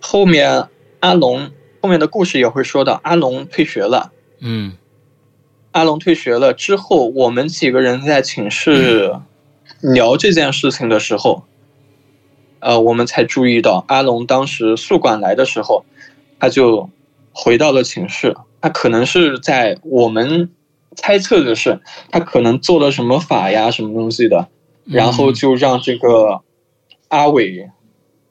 [0.00, 0.68] 后面
[1.00, 4.12] 阿龙后面的故事也会说到，阿龙退学了。
[4.40, 4.72] 嗯
[5.72, 9.14] 阿龙退学了之后，我们几个人在寝室
[9.80, 11.44] 聊这件事情的时候，
[12.58, 15.84] 呃，我们才注意到阿龙当时宿管来的时候，
[16.40, 16.90] 他就
[17.32, 18.36] 回到了寝室。
[18.60, 20.50] 他可能是在我们
[20.96, 24.48] 猜测的是，他可能做了什么法呀，什么东西的，
[24.84, 26.42] 然后就让这个
[27.08, 27.70] 阿伟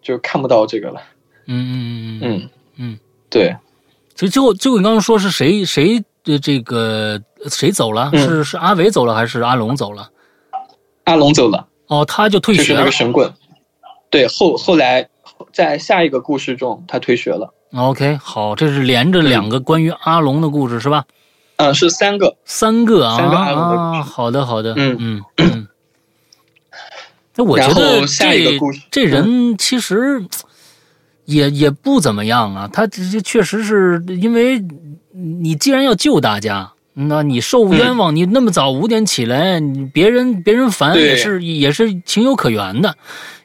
[0.02, 1.02] 就看不到这个了。
[1.02, 1.19] 嗯
[1.52, 3.56] 嗯嗯嗯，嗯嗯，对，
[4.16, 8.12] 所以最后最后你刚刚说是谁谁的这个谁走了？
[8.14, 10.10] 嗯是是阿伟走了还是阿龙走了？
[11.06, 11.68] 阿龙走了。
[11.88, 12.92] 哦，他就退学了就是那个。
[12.92, 13.34] 神棍。
[14.12, 15.10] 对，后后来
[15.52, 17.54] 在下一个故事中，他退学了。
[17.74, 21.06] OK，好，这是连着两个关于阿龙的故事是吧？
[21.58, 22.38] 嗯，是三个。
[22.46, 25.68] 三个啊，三个阿龙的故啊，好的好的，嗯嗯嗯。
[27.36, 30.24] 那我觉得后下一个这故事这人其实
[31.30, 34.64] 也也不怎么样啊，他这这确实是因为
[35.14, 36.72] 你既然要救大家。
[37.02, 42.94] 那你受冤枉，你那么早五点起来，你别人别人烦也是也是情有可原的。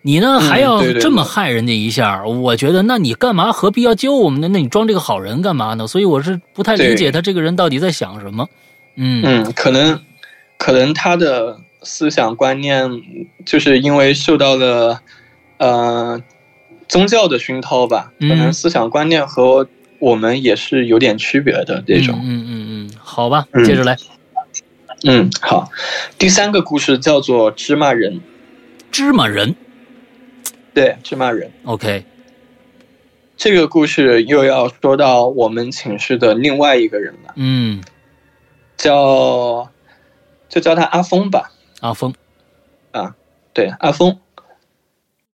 [0.03, 4.49] 你呢嗯还要这么害人家一下，我觉得那你干嘛何必要救我们呢？
[4.49, 5.87] 那你装这个好人干嘛呢？
[5.87, 8.49] 所以我是不太理解他这个人到底在想什么。
[8.97, 10.01] 嗯嗯，可能
[10.59, 12.91] 可能他的思想观念
[13.47, 15.01] 就是因为受到了
[15.59, 16.21] 呃
[16.89, 19.69] 宗教的熏陶吧，可能嗯思想观念和
[19.99, 22.19] 我们也是有点区别的这种。
[22.23, 23.97] 嗯嗯嗯嗯，好吧，嗯接着来。
[25.05, 25.71] 嗯，好。
[26.19, 28.21] 第三个故事叫做芝麻人。
[28.91, 29.55] 芝麻人
[30.73, 31.51] 对，芝麻人。
[31.65, 32.05] ，OK，
[33.37, 37.33] 这个故事又要说到我们寝室的另外一个人了。
[37.37, 37.83] 嗯，
[38.77, 39.71] 叫
[40.49, 41.51] 就叫他阿峰吧。
[41.81, 42.15] 阿峰，
[42.93, 43.15] 啊
[43.53, 44.19] 对，阿峰。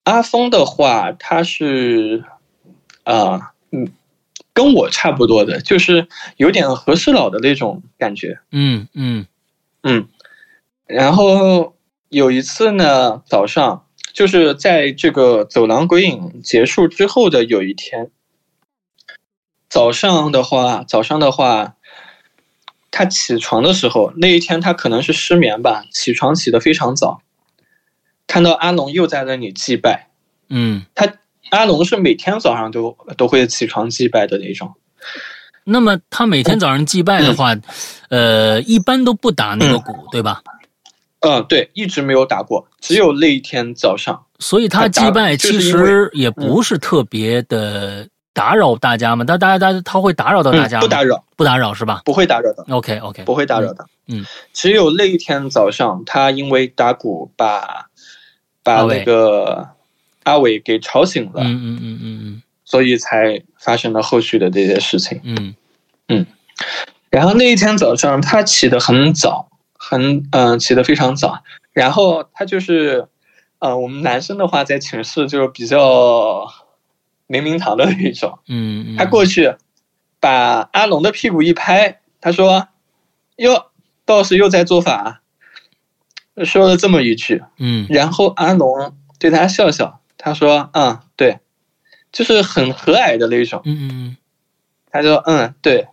[0.09, 2.25] 阿峰的话，他是
[3.05, 3.92] 啊，嗯，
[4.55, 8.38] 跟我差不多的，就是有点和事佬的那种感觉。
[8.51, 9.27] 嗯嗯
[9.83, 10.09] 嗯，
[10.87, 11.75] 然后
[12.09, 18.11] 有一次呢，早上就是在这个走廊鬼影结束之后的有一天，
[19.68, 21.77] 早上的话，早上的话，
[22.90, 27.21] 他起床的时候，那一天他可能是失眠吧，起床起得非常早，
[28.29, 30.07] 看到阿龙又在那里祭拜，
[30.51, 30.85] 嗯。
[30.95, 31.12] 他
[31.51, 34.75] 阿龙是每天早上都都会起床祭拜的那种。
[35.64, 37.57] 那么他每天早上祭拜的话，
[38.09, 40.43] 呃，一般都不打那个鼓，对吧？
[41.21, 44.25] 嗯，对，一直没有打过，只有那一天早上。
[44.38, 52.64] 所以他祭拜其实也不是特别的打扰大家嘛，他大家大家他会打扰到大家嗯、不打扰，不打扰是吧不会打扰的。
[52.69, 53.85] ？OK OK，不会打扰的。
[54.07, 57.88] 嗯，只有那一天早上，他因为打鼓把
[58.68, 59.66] 把那个
[60.24, 65.20] 阿伟给吵醒了，嗯嗯嗯嗯所以才发生了后续的这些事情。
[65.24, 65.54] 嗯
[66.09, 66.26] 嗯
[67.09, 71.42] 然后那一天早上，他起得很早，很嗯、呃起得非常早。
[71.72, 73.07] 然后他就是，
[73.61, 76.46] 呃，我们男生的话在寝室就是比较
[77.26, 78.38] 没名堂的那种。
[78.48, 79.54] 嗯嗯，他过去
[80.20, 82.68] 把阿龙的屁股一拍，他说
[83.37, 83.70] ：“哟，
[84.04, 85.22] 道士又在做法。”
[86.45, 91.41] 说了这么一句，嗯然后阿龙对他笑笑，他说：“嗯，对，
[92.12, 93.62] 就是很和蔼的那种。
[93.64, 94.16] 嗯嗯”
[94.91, 95.89] 他说：“嗯，对。”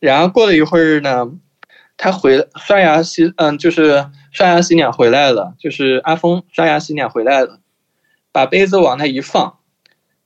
[0.00, 1.30] 然后过了一会儿呢，
[1.96, 7.60] 他回刷牙洗，嗯，就是刷牙洗脸回来了，就是阿峰刷牙洗脸回来了，
[8.32, 9.58] 把杯子往那一放，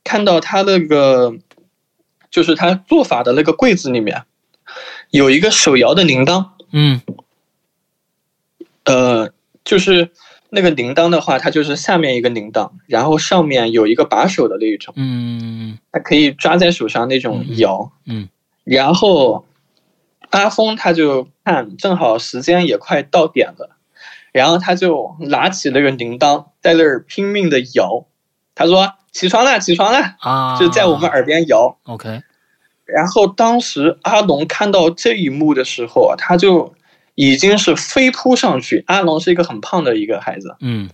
[0.03, 1.35] 看到他那个，
[2.31, 4.25] 就是他做法的那个柜子里面，
[5.11, 7.01] 有一个手摇的铃铛，嗯
[8.85, 9.31] 呃，
[9.69, 10.11] 就是
[10.49, 18.31] 那个铃铛的话，它就是下面一个铃铛，然后上面有一个把手的那一种，嗯它可以抓在手上那种摇，嗯
[18.65, 19.45] 然后
[20.31, 23.77] 阿峰他就看正好时间也快到点了，
[24.33, 28.07] 然后他就拿起那个铃铛在那儿拼命的摇，
[28.55, 31.77] 他说起床了，起床了，啊，就在我们耳边摇。
[31.83, 32.23] OK，
[32.87, 36.73] 然后当时阿龙看到这一幕的时候啊，他就
[37.21, 38.85] 已经是飞扑上去。
[38.87, 40.89] 阿龙是一个很胖的一个孩子，嗯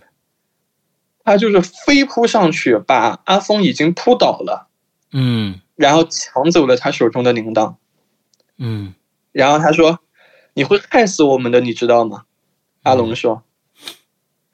[1.23, 4.67] 他就是飞扑上去，把阿峰已经扑倒了，
[5.11, 7.75] 嗯然后抢走了他手中的铃铛。
[8.57, 8.95] 嗯
[9.33, 9.99] 然后他说
[10.55, 12.23] ：“你会害死我们的，你知道吗？”
[12.81, 13.43] 阿龙说。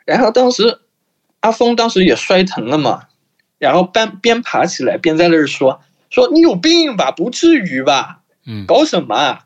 [0.05, 0.81] 然后当时
[1.39, 3.07] 阿峰当时也摔疼了嘛，
[3.59, 5.79] 然后边边爬起来边在那儿说
[6.11, 7.11] ：“说你有病吧？
[7.11, 8.23] 不至于吧？
[8.45, 9.45] 嗯搞什么啊？”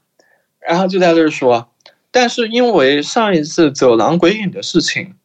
[0.67, 1.69] 然后就在那儿说，
[2.15, 5.15] 但是因为上一次走廊鬼影的事情，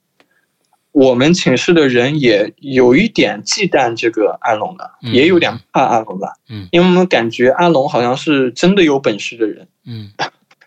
[0.91, 9.68] 我们寝室的人也有一点忌惮这个阿龙了，嗯也有点怕阿龙了，嗯因为我们感觉阿龙好像是真的有本事的人。
[9.84, 10.11] 嗯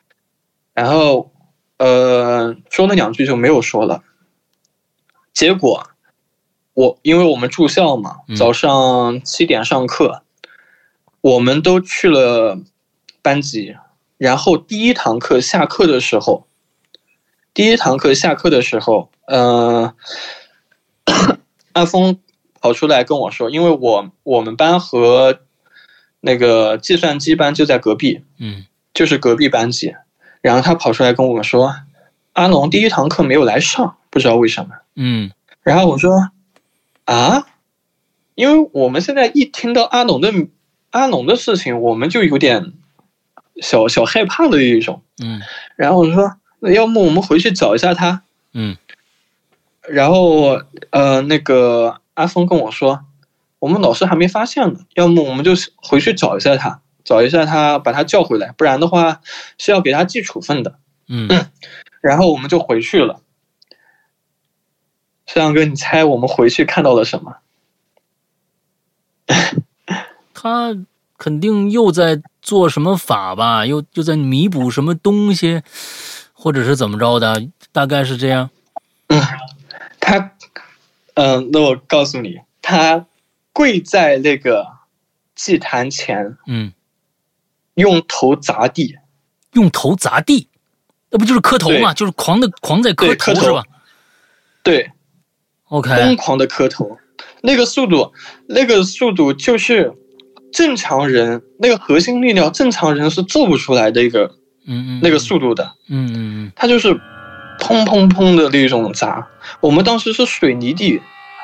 [0.73, 1.29] 然后，
[1.77, 4.01] 呃，说了两句就没有说了。
[5.33, 5.89] 结果，
[6.73, 10.23] 我因为我们住校嘛嗯，早上七点上课，
[11.19, 12.57] 我们都去了
[13.21, 13.75] 班级。
[14.23, 16.47] 然后第一堂课下课的时候，
[17.53, 19.93] 第一堂课下课的时候，呃，
[21.73, 22.17] 阿峰
[22.61, 25.41] 跑出来跟我说，因为我我们班和
[26.21, 28.65] 那个计算机班就在隔壁，嗯。
[28.93, 29.93] 就是隔壁班级，
[30.39, 31.75] 然后他跑出来跟我们说，
[32.33, 34.75] 阿龙第一堂课没有来上，不知道为什么。
[34.95, 35.31] 嗯。
[35.63, 36.29] 然后我说，
[37.03, 37.47] 啊，
[38.35, 40.31] 因为我们现在一听到阿龙的
[40.91, 42.71] 阿龙的事情，我们就有点
[43.61, 45.01] 小小害怕的一种。
[45.23, 45.41] 嗯
[45.75, 48.23] 然后我说，那要么我们回去找一下他。
[48.53, 48.77] 嗯
[49.81, 53.05] 然后呃，那个阿峰跟我说，
[53.59, 59.21] 我们老师还没发现呢，要么我们就回去找一下他，找一下他，把他叫回来，不然的话
[59.57, 60.79] 是要给他记处分的。
[61.07, 61.27] 嗯，
[62.01, 63.19] 然后我们就回去了。
[65.25, 67.37] 摄像哥，你猜我们回去看到了什么？
[70.33, 70.77] 他
[71.23, 75.61] 肯定又在做什么法吧，又又在弥补什么东西，
[76.33, 78.49] 或者是怎么着的，大概是这样。
[79.07, 79.21] 嗯
[80.01, 80.33] 他，
[81.13, 83.05] 嗯、那我告诉你，他
[83.53, 84.67] 跪在那个
[85.33, 86.73] 祭坛前，嗯，
[87.75, 88.97] 用头砸地，
[89.53, 90.49] 用头砸地，
[91.09, 91.93] 那不就是磕头嘛？
[91.93, 93.63] 就是狂的狂在磕头是吧？
[94.61, 94.91] 对
[95.69, 96.97] ，？OK，疯狂的磕头，
[97.41, 98.11] 那个速度，
[98.47, 99.93] 那个速度就是
[100.53, 104.35] 正常人那个核心力量，正常人是做不出来的一个
[104.65, 106.93] 嗯嗯，那个速度的，嗯嗯嗯他就是
[107.59, 109.27] 砰砰砰的那种砸。
[109.59, 111.01] 我们当时是水泥地，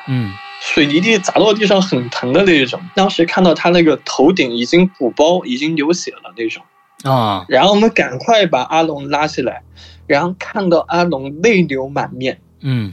[0.08, 2.80] 嗯水泥地砸到地上很疼的那一种。
[2.94, 6.62] 当时看到他那个头顶已经鼓包，已经流血了那种。
[7.04, 9.62] 嗯啊，然后我们赶快把阿龙拉起来，
[10.06, 12.92] 然后看到阿龙泪流满面，嗯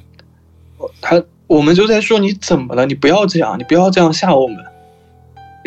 [1.02, 2.86] 他我们就在说你怎么了？
[2.86, 4.58] 你不要这样，你不要这样吓我们。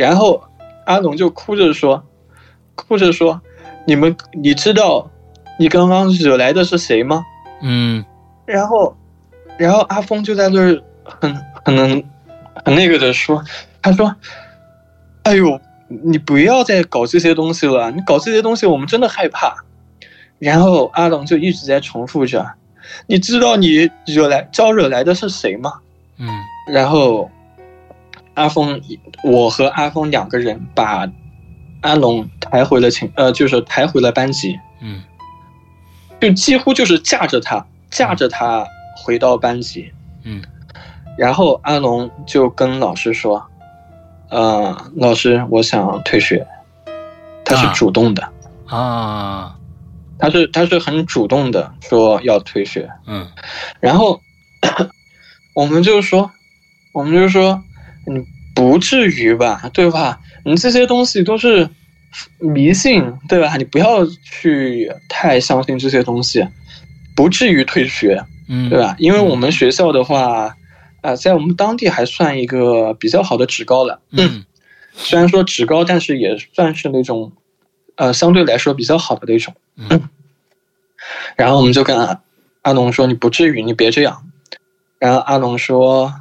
[0.01, 0.43] 然后
[0.87, 2.03] 阿龙就哭着说，
[2.75, 3.39] 哭着说，
[3.87, 5.11] 你们你知道
[5.59, 7.23] 你刚刚惹来的是谁吗？
[7.61, 8.03] 嗯
[8.47, 8.97] 然后，
[9.59, 11.37] 然后阿峰就在那儿很
[11.67, 11.77] 很
[12.65, 13.45] 很那个的说，
[13.83, 14.17] 他说
[15.25, 19.55] ：“哎呦，你不要再搞这些东西了，你搞这些东西我们真的害怕。”
[20.41, 22.51] 然后阿龙就一直在重复着
[23.07, 25.75] ：“你知道你惹来招惹来的是谁吗
[26.17, 26.27] 嗯？”
[26.73, 27.31] 然后
[28.41, 28.81] 阿峰，
[29.23, 31.07] 我和阿峰两个人把
[31.83, 34.59] 阿龙抬回了寝，呃，就是抬回了班级。
[34.81, 35.03] 嗯
[36.21, 38.67] 就几乎就是架着他，架着他
[38.97, 39.93] 回到班级。
[40.25, 40.43] 嗯
[41.19, 43.47] 然后阿龙就跟老师说
[44.31, 46.47] ：“呃，老师，我想退学。”
[47.45, 48.27] 他是啊主动的，
[48.67, 49.57] 啊
[50.19, 52.89] 他是他是很主动的说要退学。
[53.07, 53.29] 嗯
[53.81, 54.21] 然后
[55.55, 56.31] 我们就说，
[56.93, 57.63] 我们就说，
[58.07, 58.25] 你
[58.55, 60.21] 不至于吧，对吧？
[60.45, 61.69] 你这些东西都是
[62.39, 63.57] 迷信，对吧？
[63.57, 66.47] 你不要去太相信这些东西，
[67.15, 68.25] 不至于退学。
[68.49, 68.97] 嗯，对吧？
[68.99, 70.57] 因为我们学校的话，
[71.03, 74.01] 啊、在我们当地还算一个比较好的职高了。
[74.11, 74.45] 嗯
[74.93, 77.33] 虽然说职高，但是也算是那种，
[77.95, 79.55] 呃，相对来说比较好的那种。
[79.77, 80.09] 嗯
[81.37, 82.21] 然后我们就跟阿
[82.63, 84.25] 阿龙说：“你不至于，你别这样。”
[84.99, 86.13] 然后阿龙说：“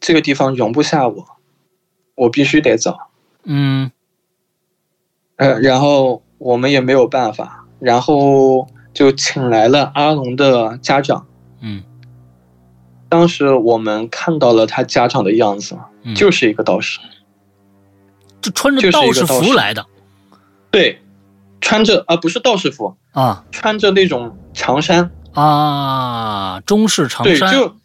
[0.00, 1.26] 这个地方容不下我，
[2.14, 2.96] 我必须得走。
[3.44, 3.90] 嗯”
[5.36, 11.26] 呃，然后我们也没有办法，然后就请来了阿龙的家长。
[11.60, 11.82] 嗯
[13.08, 16.98] 当时我们看到了他家长的样子，嗯，就是一个道士，
[18.42, 19.86] 就穿着道士服来的。
[20.70, 21.00] 对，
[21.60, 27.50] 穿着啊不是道士服啊，穿着那种长衫啊，中式长衫。
[27.50, 27.76] 对，就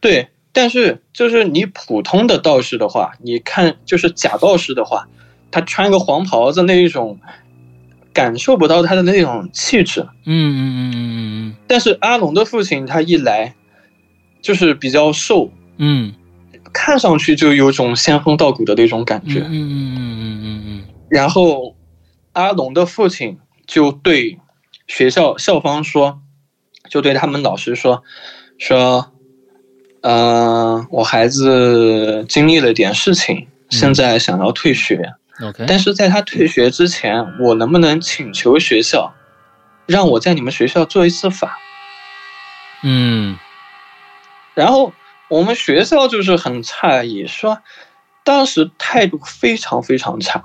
[0.00, 0.28] 对，
[0.58, 5.06] 但是就是你普通的道士的话，你看就是假道士的话，
[5.52, 7.20] 他穿个黄袍子那一种，
[8.12, 10.00] 感受不到他的那种气质。
[10.24, 11.54] 嗯嗯嗯嗯嗯。
[11.68, 13.54] 但是阿龙的父亲他一来，
[14.42, 16.12] 就是比较瘦，嗯，
[16.72, 19.38] 看上去就有种仙风道骨的那种感觉。
[19.38, 20.84] 嗯嗯嗯嗯嗯。
[21.08, 21.76] 然后。
[22.34, 24.38] 阿龙的父亲就对
[24.86, 26.20] 学校校方说，
[26.88, 28.04] 就对他们老师说，
[28.58, 29.12] 说，
[30.02, 35.14] 嗯，我孩子经历了点事情，现在想要退学。
[35.40, 39.14] OK，但是在他退学之前，我能不能请求学校，
[39.86, 41.56] 让我在你们学校做一次法？
[42.82, 43.36] 嗯，
[44.54, 44.92] 然后
[45.28, 47.58] 我们学校就是很诧异，说
[48.24, 50.42] 当时态度非常非常差。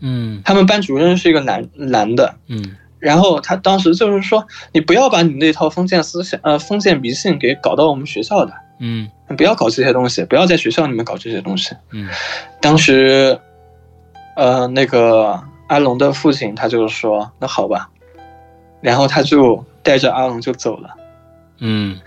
[0.00, 12.08] 嗯，他们班主任是一个男男的，嗯，然后他当时就是说，你不要把你那套封建思想，呃，封建迷信给搞到我们学校的，嗯，不要搞这些东西，不要在学校里面搞这些东西，嗯，
[12.60, 13.40] 当时，
[14.36, 17.88] 呃，那个阿龙的父亲他就说，那好吧，
[18.80, 20.90] 然后他就带着阿龙就走了，
[21.58, 21.98] 嗯，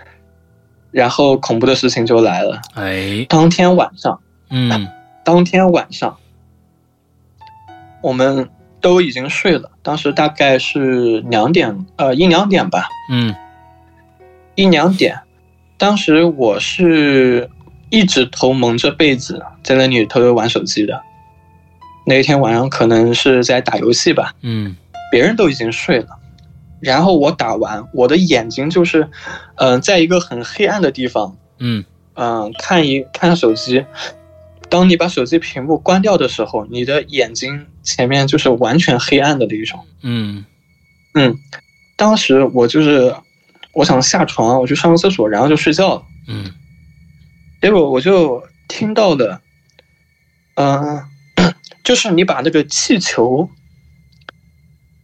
[0.91, 4.19] 然后恐怖的事情就来了，哎，当天晚上，
[4.49, 4.87] 嗯，
[5.23, 6.15] 当天晚上。
[8.01, 8.49] 我们
[8.83, 12.89] 都已经睡了，当时大概是两点，呃，一两点吧。
[13.09, 13.33] 嗯，
[14.55, 15.21] 一两点，
[15.77, 17.49] 当时我是
[17.89, 21.01] 一直头蒙着被子在那里偷偷玩手机的。
[22.05, 24.33] 那一天晚上可能是在打游戏吧。
[24.41, 24.75] 嗯，
[25.09, 26.07] 别人都已经睡了，
[26.81, 29.09] 然后我打完，我的眼睛就是，
[29.55, 33.85] 嗯，在一个很黑暗的地方，嗯嗯，看一看手机。
[34.69, 39.85] 当你把手机屏幕关掉的时候，你的眼睛前面就是完全黑暗的那一种。
[40.01, 40.45] 嗯
[41.13, 41.37] 嗯，
[41.95, 43.15] 当时我就是
[43.73, 46.03] 我想下床，我去上个厕所，然后就睡觉了。
[46.27, 46.53] 嗯，
[47.61, 49.41] 结果我就听到的，
[50.55, 51.03] 嗯，
[51.83, 53.49] 就是你把那个气球，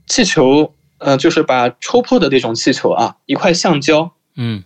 [0.08, 4.14] 气球，呃，就是把戳破的那种气球啊，一块橡胶。
[4.36, 4.64] 嗯。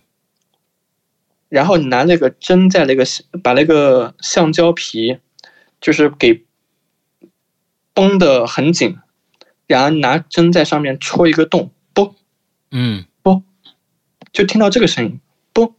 [1.50, 3.04] 然后你拿那个针在那个
[3.42, 5.18] 把那个橡胶皮，
[5.80, 6.44] 就是给
[7.94, 8.98] 绷得很紧，
[9.66, 12.12] 然后拿针在上面戳一个洞，嘣，
[12.72, 13.42] 嗯，嘣，
[14.32, 15.20] 就听到这个声音，
[15.54, 15.72] 嘣，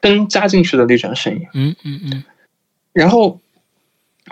[0.00, 2.24] 针扎进去的那种声音，嗯嗯嗯。
[2.92, 3.40] 然后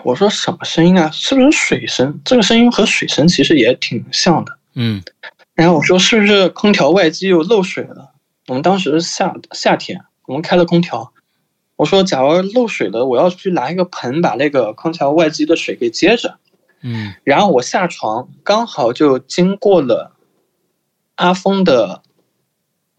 [0.03, 1.11] 我说什么声音啊？
[1.11, 2.21] 是不是水声？
[2.23, 4.57] 这个声音和水声其实也挺像的。
[4.75, 5.03] 嗯。
[5.53, 8.13] 然后我说是不是空调外机又漏水了？
[8.47, 11.10] 我们当时夏夏天，我们开了空调。
[11.81, 16.37] 我说，假如漏水了，我要去拿一个盆把那个空调外机的水给接着。
[16.83, 17.15] 嗯。
[17.23, 20.15] 然后我下床，刚好就经过了
[21.15, 22.03] 阿峰的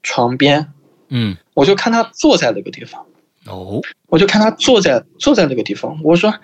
[0.02, 0.72] 床边。
[1.10, 1.36] 嗯。
[1.54, 3.06] 我就看他坐在那个地方。
[3.46, 3.80] 哦。
[4.08, 6.00] 我就看他坐在坐在那个地方。
[6.02, 6.34] 我说：“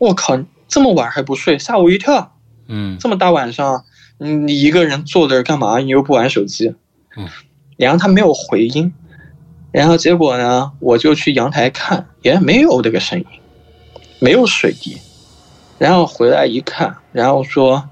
[0.00, 2.38] 我靠，这么晚还不睡，吓我一跳。”
[2.68, 2.96] 嗯。
[2.98, 3.84] 这么大晚上，
[4.16, 5.78] 你一个人坐那干嘛？
[5.80, 6.74] 你又不玩手机。
[7.18, 7.28] 嗯。
[7.76, 8.94] 然后他没有回音，
[9.72, 13.26] 然后结果呢，我就去阳台看，也没有那个声音，
[14.18, 14.98] 没有水滴。
[15.78, 17.88] 然后回来一看，然后说：“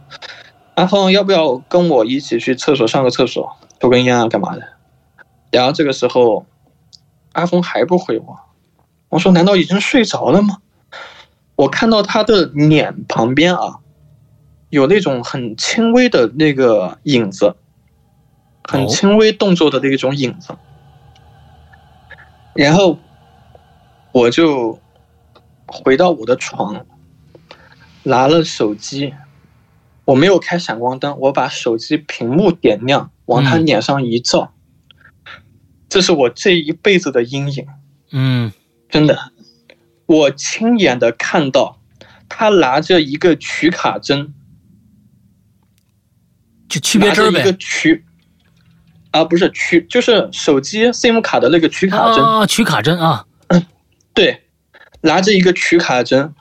[0.75, 4.63] 阿峰，要不要跟我一起去厕所上个厕所，抽根烟啊，干嘛的？”
[5.51, 6.45] 然后这个时候，
[7.33, 8.39] 阿峰还不回我。
[9.09, 10.59] 我说：“难道已经睡着了吗？”
[11.57, 13.77] 我看到他的脸旁边啊，
[14.69, 17.57] 有那种很轻微的那个影子。
[18.71, 20.55] 很轻微动作的那种影子，
[22.59, 22.99] 然后
[24.11, 24.81] 我就
[25.65, 26.85] 回到我的床，
[28.03, 29.15] 拿了手机，
[30.05, 34.53] 我没有开闪光灯，我把手机屏幕点亮，往他脸上一照，
[35.89, 37.65] 这是我这一辈子的阴影。
[38.11, 38.53] 嗯，
[38.89, 39.31] 真的，
[40.07, 41.81] 我亲眼的看到
[42.29, 44.35] 他拿着一个取卡针，
[46.69, 48.05] 就区别针呗，一个取。
[49.11, 52.23] 啊，不是取，就是手机 SIM 卡的那个取卡针。
[52.23, 53.25] 啊，取卡针啊，
[54.13, 54.43] 对，
[55.01, 56.35] 拿着一个取卡针，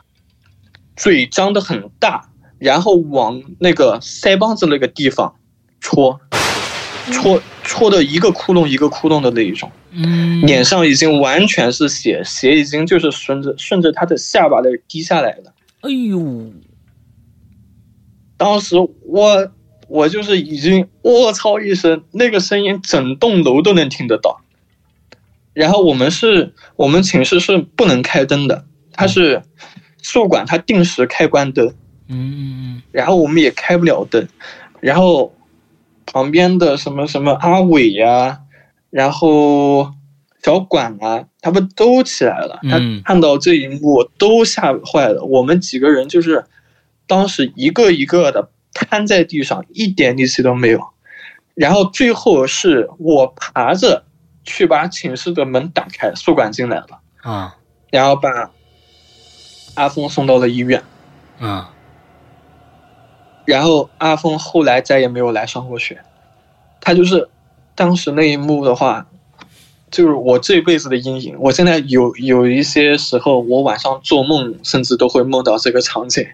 [0.96, 5.36] 嘴张的很大，然后往那个腮帮子那个地方
[5.80, 6.20] 戳，
[7.12, 16.52] 戳戳的一个窟窿一个窟窿的那一种，嗯，脸上已经完全是血，血已经就是顺着顺着他的下巴那滴下来了，哎呦，
[18.36, 19.52] 当时我。
[19.88, 24.42] 我就是已经我操一声，那个声音整栋楼都能听得到。
[25.54, 29.42] 然后我们是我们寝室是不能开灯的，它是
[30.02, 31.74] 宿管，它定时开关灯。
[32.10, 34.28] 嗯嗯然后我们也开不了灯，
[34.80, 35.34] 然后
[36.06, 38.40] 旁边的什么什么阿伟呀、
[38.90, 39.92] 然后
[40.44, 42.60] 小管啊，他们都起来了。
[42.70, 45.24] 他嗯看到这一幕都吓坏了。
[45.24, 46.46] 我们几个人就是
[47.08, 50.80] 当时一个一个的瘫在地上，一点力气都没有。
[51.56, 54.04] 然后最后是我爬着
[54.44, 57.58] 去把寝室的门打开，宿管进来了，嗯啊
[57.90, 58.52] 然后把
[59.74, 60.84] 阿峰送到了医院。
[61.40, 61.74] 啊
[63.46, 66.02] 然后阿峰后来再也没有来上过学，
[66.82, 67.30] 他就是
[67.76, 69.08] 当时那一幕的话，
[69.90, 71.36] 就是我这辈子的阴影。
[71.40, 76.28] 我现在有有一些时候，我晚上做梦，甚至都会梦到这个场景，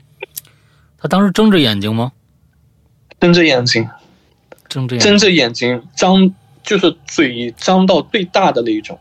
[0.98, 2.12] 他当时睁着眼睛吗？
[3.24, 3.90] 睁着眼睛，
[4.68, 5.10] 睁着眼睛。
[5.10, 9.00] 睁着眼睛，张就是嘴张到最大的那一种。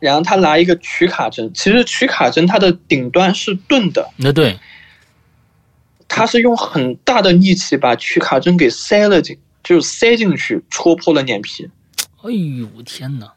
[0.00, 4.58] 然后他拿一个取卡针，其实取卡针它的顶端是钝的，那对，
[6.08, 11.70] 他是用很大的力气把取卡针给塞了进，就是塞进去，戳破了脸皮。
[12.24, 13.34] 哎呦天哪！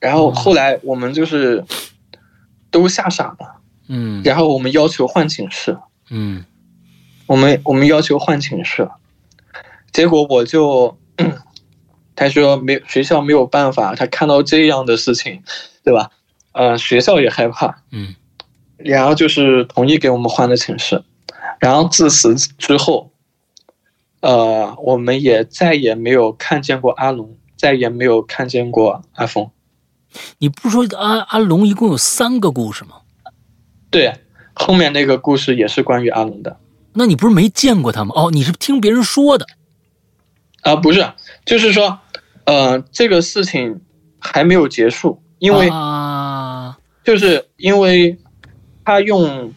[0.00, 1.64] 然后后来我们就是
[2.72, 4.20] 都吓傻了，嗯。
[4.24, 5.78] 然后我们要求换寝室，
[6.10, 6.44] 嗯
[7.26, 8.88] 我们我们要求换寝室，
[9.92, 10.98] 结果我就，
[12.14, 15.42] 他说没学校没有办法，他看到这样的事情，
[15.82, 16.10] 对吧？
[16.52, 18.14] 呃，学校也害怕，嗯
[18.76, 21.02] 然后就是同意给我们换了寝室，
[21.60, 23.12] 然后自此之后，
[24.20, 29.50] 呃，我们也再也没有看见过阿龙，再也没有看见过阿峰。
[30.38, 32.96] 你不是说阿阿龙一共有三个故事吗？
[33.90, 34.12] 对，
[34.52, 36.58] 后面那个故事也是关于阿龙的。
[36.94, 38.12] 那你不是没见过他吗？
[38.14, 39.46] 哦，你是听别人说的。
[40.62, 41.12] 啊、不是，
[41.44, 41.98] 就是说，
[42.44, 43.80] 呃，这个事情
[44.18, 48.18] 还没有结束，因为啊，就是因为
[48.84, 49.52] 他用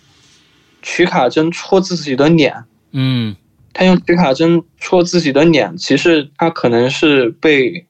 [0.82, 3.36] 取卡针戳自己的脸，嗯。
[3.78, 7.86] 他用取卡针戳自己的脸，其实他可能是被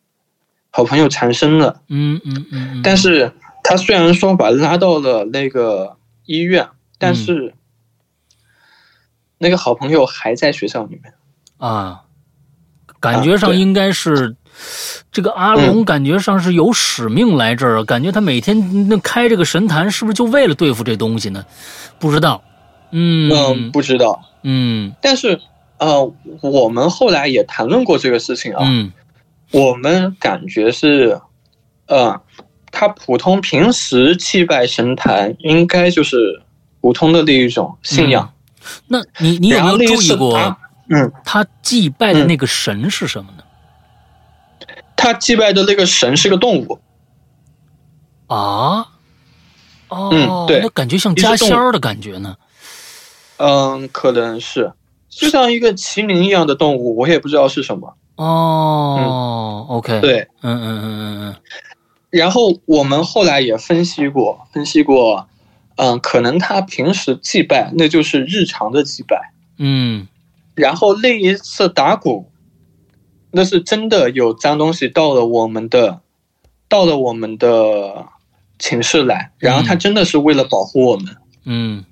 [0.72, 3.32] 好朋友缠身了，嗯嗯嗯嗯，但是
[3.64, 6.68] 他虽然说把他拉到了那个医院，
[6.98, 7.54] 但是
[9.38, 11.14] 那个好朋友还在学校里面。
[11.58, 12.02] 啊，
[13.00, 14.36] 感觉上应该是、
[15.12, 21.46] 这个阿龙，感觉上是有使命来这儿，感觉他每天那开这个神坛，是不是就为了对付这东西呢？
[22.00, 22.44] 不知道。
[22.92, 24.22] 嗯嗯，不知道。
[24.44, 25.40] 嗯但是
[25.80, 28.64] 呃，我们后来也谈论过这个事情啊。
[28.64, 28.92] 嗯
[29.52, 31.22] 我们感觉是，
[31.88, 32.20] 呃，
[32.72, 36.42] 他普通平时祭拜神坛，应该就是
[36.82, 38.34] 普通的那一种信仰。
[38.88, 40.38] 那你你有没有注意过
[40.90, 43.44] 嗯，他祭拜的那个神是什么呢？
[44.96, 46.80] 他祭拜的那个神是个动物，
[48.28, 48.88] 啊？
[49.90, 52.36] 哦，嗯对那感觉像家仙儿的感觉呢。
[53.38, 54.72] 嗯，可能是，
[55.10, 57.96] 就像一个麒麟一样的动物，我也不知道是什么。
[58.16, 61.36] 哦、o k，，对，嗯嗯嗯嗯
[62.10, 65.28] 然后我们后来也分析过，分析过，
[65.76, 70.08] 嗯，可能他平时祭拜那就是日常的祭拜，嗯。
[70.56, 72.32] 然后那一次打鼓，
[73.32, 76.00] 那是真的有脏东西到了我们的，
[76.70, 78.06] 到了我们的
[78.58, 81.18] 寝室来，然后他真的是为了保护我们。
[81.44, 81.84] 嗯。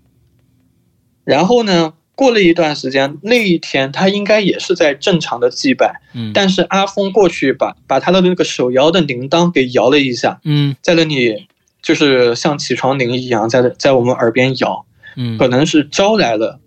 [1.25, 10.73] 然后呢，过了一段时间，那一天他应该也是在正常的祭拜，嗯，但是阿峰过去把把他的那个手摇的铃铛给摇了一下，嗯。
[10.81, 11.47] 在那里
[11.83, 14.85] 就是像起床铃一样在在我们耳边摇，
[15.17, 15.37] 嗯。
[15.37, 16.59] 可能是招来了，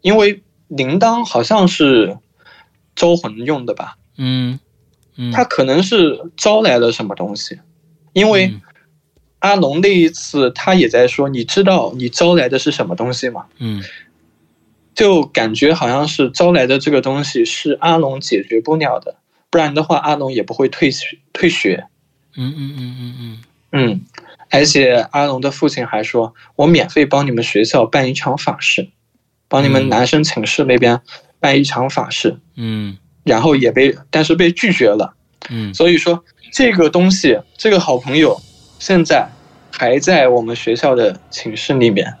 [0.00, 2.16] 因为铃铛好像是
[2.94, 4.58] 招魂用的吧，嗯
[5.16, 7.58] 嗯，他可能是招来了什么东西，
[8.12, 8.60] 因为嗯。
[9.40, 13.44] 阿龙那一次他也在说，你知道你招来的是什么东西吗？
[13.58, 13.82] 嗯。
[14.94, 19.16] 就感觉好像是招来的这个东西是阿龙解决不了的，
[19.50, 21.88] 不然的话阿龙也不会退学退学。
[22.36, 23.38] 嗯嗯嗯嗯嗯。
[23.76, 24.00] 嗯，
[24.54, 28.88] 而且阿龙的父亲还说，我免费帮你们学校办一场法事，
[29.48, 31.00] 帮你们嗯男生寝室那边
[31.40, 35.14] 办一场法事，嗯然后也被但是被拒绝了。
[35.50, 38.40] 嗯所以说这个东西，这个好朋友
[38.78, 39.28] 现在
[39.72, 42.14] 还在我们学校的寝室里面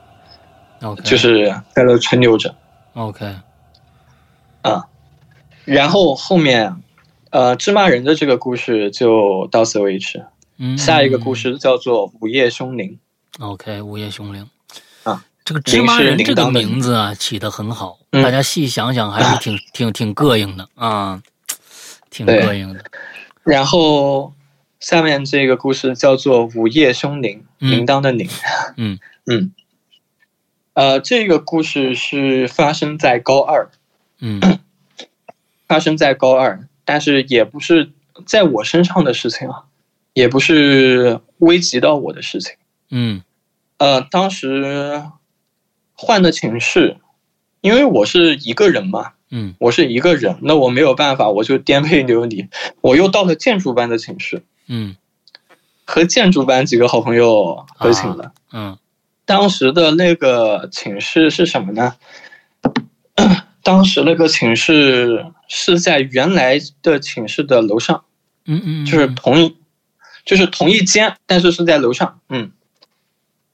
[1.04, 2.54] 就是在那存留着。
[2.94, 3.24] OK，
[4.62, 4.84] 啊
[5.64, 6.74] 然后后面，
[7.30, 10.26] 呃，芝麻人的这个故事就到此为止。
[10.58, 12.98] 嗯，下一个故事叫做《午夜凶铃》。
[13.44, 14.48] OK，午夜凶铃。
[15.02, 18.22] 啊，这个芝麻人这个铃铛的名字啊起的很好，嗯。
[18.22, 21.22] 大家细想想还是挺 挺挺膈应的啊，
[22.10, 22.84] 挺膈应的。
[23.42, 24.32] 然后
[24.80, 27.70] 下面这个故事叫做《午夜凶铃》，嗯。
[27.72, 28.28] 铃铛的铃。
[28.76, 28.98] 嗯。
[29.26, 29.52] 嗯，
[30.74, 33.70] 呃，这个故事是发生在高二，
[34.20, 34.40] 嗯。
[35.66, 37.90] 发生在高二，但是也不是
[38.26, 39.64] 在我身上的事情啊，
[40.14, 42.54] 也不是危及到我的事情。
[42.90, 43.22] 嗯
[43.76, 45.02] 呃，当时
[45.92, 46.96] 换的寝室，
[47.60, 52.48] 因为我是一个人嘛，嗯我是一个人，那我没有办法，我就颠沛流离，
[52.80, 54.96] 我又到了建筑班的寝室，嗯
[55.84, 58.32] 和建筑班几个好朋友合寝了。
[58.52, 58.78] 嗯
[59.26, 61.96] 当时的那个寝室是什么呢？
[63.62, 68.04] 当时那个寝室是在原来的寝室的楼上，
[68.44, 69.56] 嗯嗯，就是同一，
[70.24, 72.18] 就是同一间，但是是在楼上。
[72.28, 72.50] 嗯，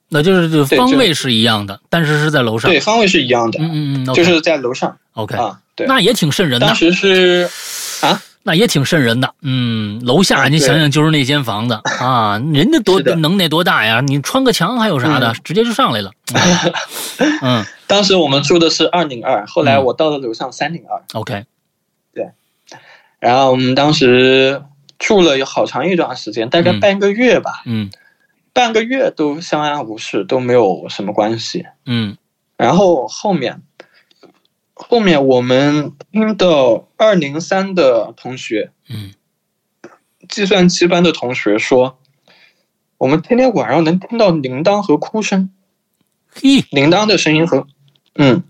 [0.08, 2.70] 那就是就方位是一样的，但是是在楼上。
[2.70, 5.60] 对，方位是一样的，嗯嗯嗯，就是在楼上 OK，啊。
[5.76, 6.74] 对，那也挺瘆人的当。
[6.76, 7.48] 时是
[8.02, 14.00] 啊，那也挺瘆人的，嗯，楼下你想想就是那间房子啊，人家多能耐多大呀？
[14.06, 16.12] 你穿个墙还有啥的， 直接就上来了。
[17.42, 21.44] 嗯 当时我们住的是二零二，后来嗯我到了楼上三零二，，OK，
[22.14, 22.30] 对
[23.18, 24.62] 然后我们当时
[25.00, 26.78] 住了有好长一段时间，大概嗯。
[26.78, 27.90] 半个月吧，嗯。
[28.52, 31.66] 半个月都相安无事，都没有什么关系。
[31.86, 32.16] 嗯。
[32.56, 33.62] 然后后面，
[34.74, 39.10] 后面我们听到二零三的同学，嗯。
[40.28, 41.98] 计算机班的同学说，
[42.98, 45.50] 我们天天晚上能听到铃铛和哭声，
[46.28, 47.66] 嘿，铃铛的声音和，
[48.14, 48.44] 嗯，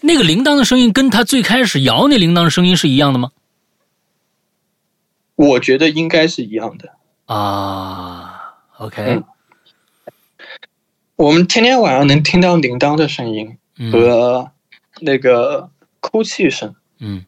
[0.00, 3.30] 那个铃铛的声音跟他最开始摇那铃铛的声音是一样的吗？
[5.42, 6.96] 我觉得应该是一样的。
[7.26, 9.24] 啊，OK，嗯
[11.16, 14.52] 我们天天晚上能听到铃铛的声音嗯和
[15.00, 15.70] 那个
[16.00, 17.26] 哭泣声，嗯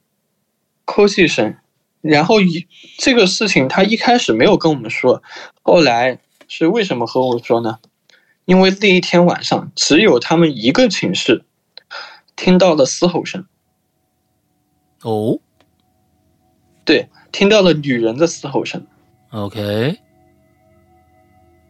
[0.85, 1.57] 哭泣声。
[2.01, 2.67] 然后一
[2.99, 5.23] 这个事情他一开始没有跟我们说，
[5.62, 7.79] 后来是为什么和我说呢？
[8.45, 11.45] 因为那一天晚上只有他们一个寝室
[12.37, 13.47] 听到了嘶吼声，
[15.03, 15.41] 哦
[16.85, 18.87] 对，听到了女人的嘶吼声。
[19.32, 19.99] ，OK，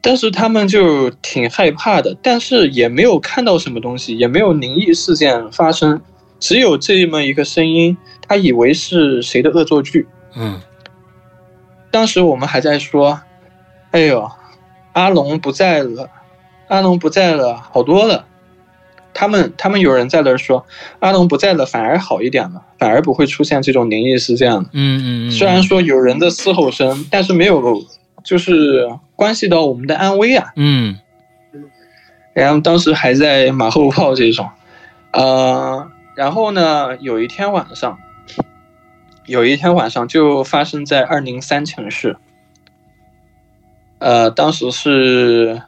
[0.02, 6.02] 但是他们就挺害怕的，但是也没有看到什么东西，也没有灵异事件发生，
[6.38, 7.96] 只有这么一个声音，
[8.28, 10.06] 他以为是谁的恶作剧。
[10.36, 10.60] 嗯
[11.90, 13.18] 当时我们还在说
[13.92, 14.30] ：“哎呦，
[14.92, 16.10] 阿龙不在了，
[16.68, 18.26] 阿龙不在了，好多了。”
[19.14, 20.66] 他们他们有人在那儿说，
[20.98, 24.64] 阿龙不在了，反而好一点了，反而不会出现这种灵异事件了。
[24.72, 27.82] 嗯嗯嗯，虽然说有人的嘶吼声，但是没有
[28.22, 28.86] 就是
[29.16, 30.52] 关系到我们的安危啊。
[30.56, 30.98] 嗯
[32.34, 34.50] 然后当时还在马后炮这种，
[35.12, 37.96] 呃，然后呢，有一天晚上，
[39.26, 42.16] 有一天晚上就发生在二零三寝室，
[44.00, 45.62] 呃，当时是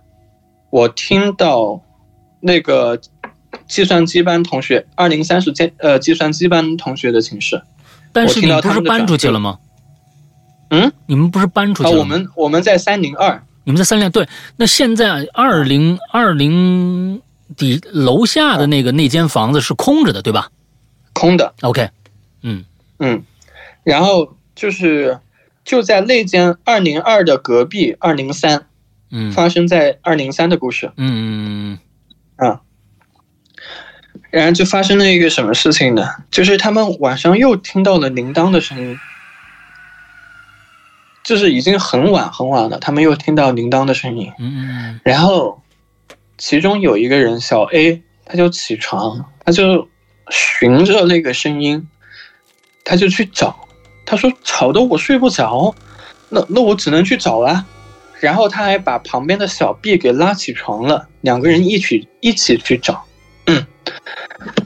[0.70, 1.80] 我听到
[2.40, 2.98] 那个
[3.68, 7.62] 计算机班同学，二零三是计呃计算机班同学的寝室，
[8.12, 9.58] 但是你不是搬出去了吗？
[10.70, 12.00] 嗯，你们不是搬出去啊，了吗？
[12.00, 17.20] 我们我们在三零二，你们在三零对，那现在二零二零
[17.56, 20.50] 底楼下的那个那间房子是空着的，对吧
[21.12, 21.88] 空的，？OK，
[22.42, 22.64] 嗯
[22.98, 23.22] 嗯，
[23.84, 25.18] 然后就是
[25.64, 28.66] 就在那间二零二的隔壁二零三。
[29.08, 31.78] 嗯发生在二零三的故事嗯
[32.34, 32.60] 嗯啊。
[34.36, 36.06] 然后就发生了一个什么事情呢？
[36.30, 38.98] 就是他们晚上又听到了铃铛的声音，
[41.24, 44.30] 就是已经很晚很晚了，他们又听到铃铛的声音。
[44.38, 45.62] 嗯嗯然后
[46.36, 49.88] 其中有一个人小 A，他就起床，他就
[50.28, 51.88] 循着那个声音，
[52.84, 53.66] 他就去找。
[54.04, 55.74] 他说吵得我睡不着，
[56.28, 57.64] 那那我只能去找啦。
[58.20, 63.02] 然后他还把旁边的小 B 给拉起床了，两个人一起一起去找，
[63.46, 63.66] 嗯，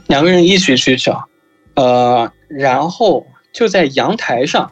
[0.07, 1.27] 两个人一起去找，
[1.75, 4.71] 呃，然后就在阳台上，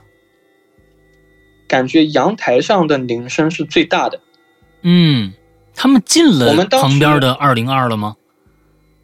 [1.67, 4.19] 感觉阳台上的铃声是最大的。
[4.81, 5.33] 嗯，
[5.75, 8.15] 他们进了我们当旁边的二零二了吗？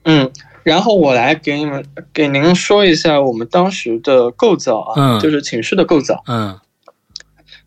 [0.04, 0.32] 嗯，
[0.64, 5.20] 然后我来给你们给您说一下我们当时的构造啊，嗯。
[5.20, 6.60] 就是寝室的构造，嗯。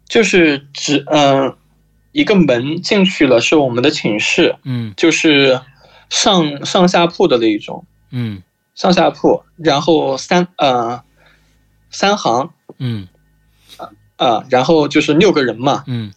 [0.09, 1.55] 就是只嗯、
[2.13, 4.95] 一个门进去了是我们的寝室，嗯。
[4.97, 5.61] 就是
[6.09, 8.43] 上上下铺的那一种嗯。
[8.75, 11.03] 上下铺，然后三呃
[11.91, 13.09] 三行嗯。
[14.17, 16.13] 啊、然后就是六个人嘛，嗯。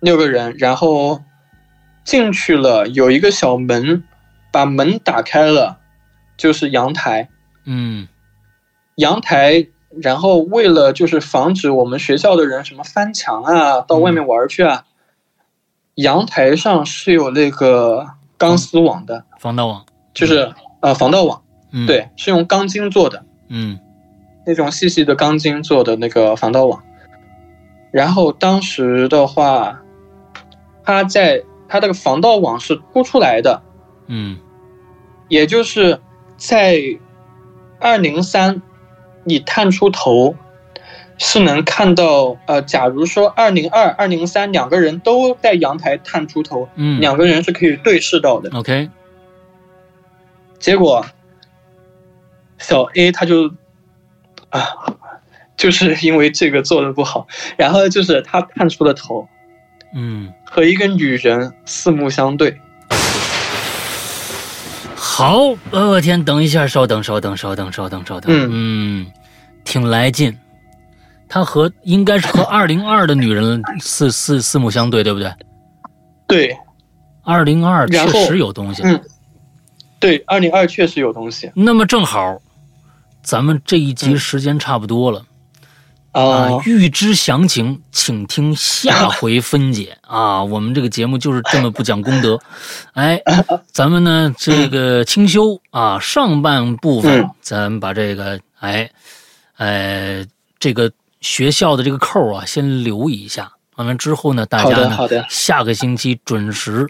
[0.00, 1.22] 六个人，然后
[2.04, 4.04] 进去了有一个小门，
[4.52, 5.78] 把门打开了，
[6.36, 7.28] 就是阳台。
[7.64, 8.08] 嗯。
[8.96, 9.68] 阳台，
[10.02, 14.84] 然后为了就是防止我们学校的人什么翻墙啊，到外面玩去啊，
[15.94, 19.84] 阳台上是有那个钢丝网的，防盗网。
[20.12, 23.78] 就是呃防盗网，嗯，，对，是用钢筋做的嗯
[24.46, 26.82] 那种细细的钢筋做的那个防盗网。
[27.90, 29.80] 然后当时的话，
[30.84, 33.62] 它在它这个防盗网是凸出来的，
[34.06, 34.38] 嗯
[35.28, 36.00] 也就是
[36.36, 36.78] 在
[37.78, 38.62] 二零三，
[39.24, 40.34] 你探出头
[41.18, 48.50] 是能看到，呃，假如说二零二、二零三两个人都在阳台探出头，嗯两个人是可以对视到的。
[48.56, 48.88] ，OK，
[50.58, 51.04] 结果
[52.58, 53.48] 小 A 他就
[54.50, 54.62] 啊，
[55.56, 59.28] 就是因为这个做的不好，然后就是他探出了头，
[59.94, 62.58] 嗯，和一个女人四目相对。
[64.94, 65.38] 好，
[65.70, 69.06] 呃我天，等一下，稍等，稍等，稍等，稍等，稍等，嗯，
[69.64, 70.36] 挺来劲。
[71.28, 75.30] 他和应该是和二零二的女人四四四目相对，对不对？
[76.26, 76.56] 对
[77.22, 78.82] 二零二确实有东西。
[78.82, 79.00] 嗯
[80.00, 82.40] 对，二零二确实有东西那么正好，
[83.22, 85.24] 咱们这一集时间差不多了。
[86.12, 90.42] 啊啊，，欲知详情，请听下回分解 啊！
[90.42, 92.40] 我们这个节目就是这么不讲功德。
[92.94, 93.20] 哎，
[93.70, 98.90] 咱们呢这个清修啊，上半部分嗯咱把这个哎，
[99.58, 100.24] 呃，
[100.58, 100.90] 这个
[101.20, 103.52] 学校的这个扣啊先留一下。
[103.76, 106.88] 完了之后呢，大家呢的好的，下个星期准时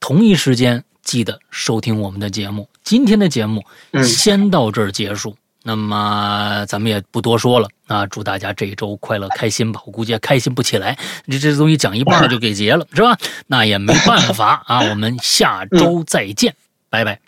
[0.00, 2.68] 同一时间记得收听我们的节目。
[2.84, 5.34] 今天的节目嗯先到这儿结束。
[5.62, 9.82] 那么咱们也不多说了啊，祝大家这一周快乐开心吧！
[9.84, 10.96] 我估计也开心不起来，
[11.28, 13.18] 这这东西讲一半就给结了， 是吧？
[13.48, 16.54] 那也没办法啊，我们下周再见，
[16.88, 17.18] 拜拜。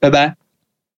[0.00, 0.45] 拜拜。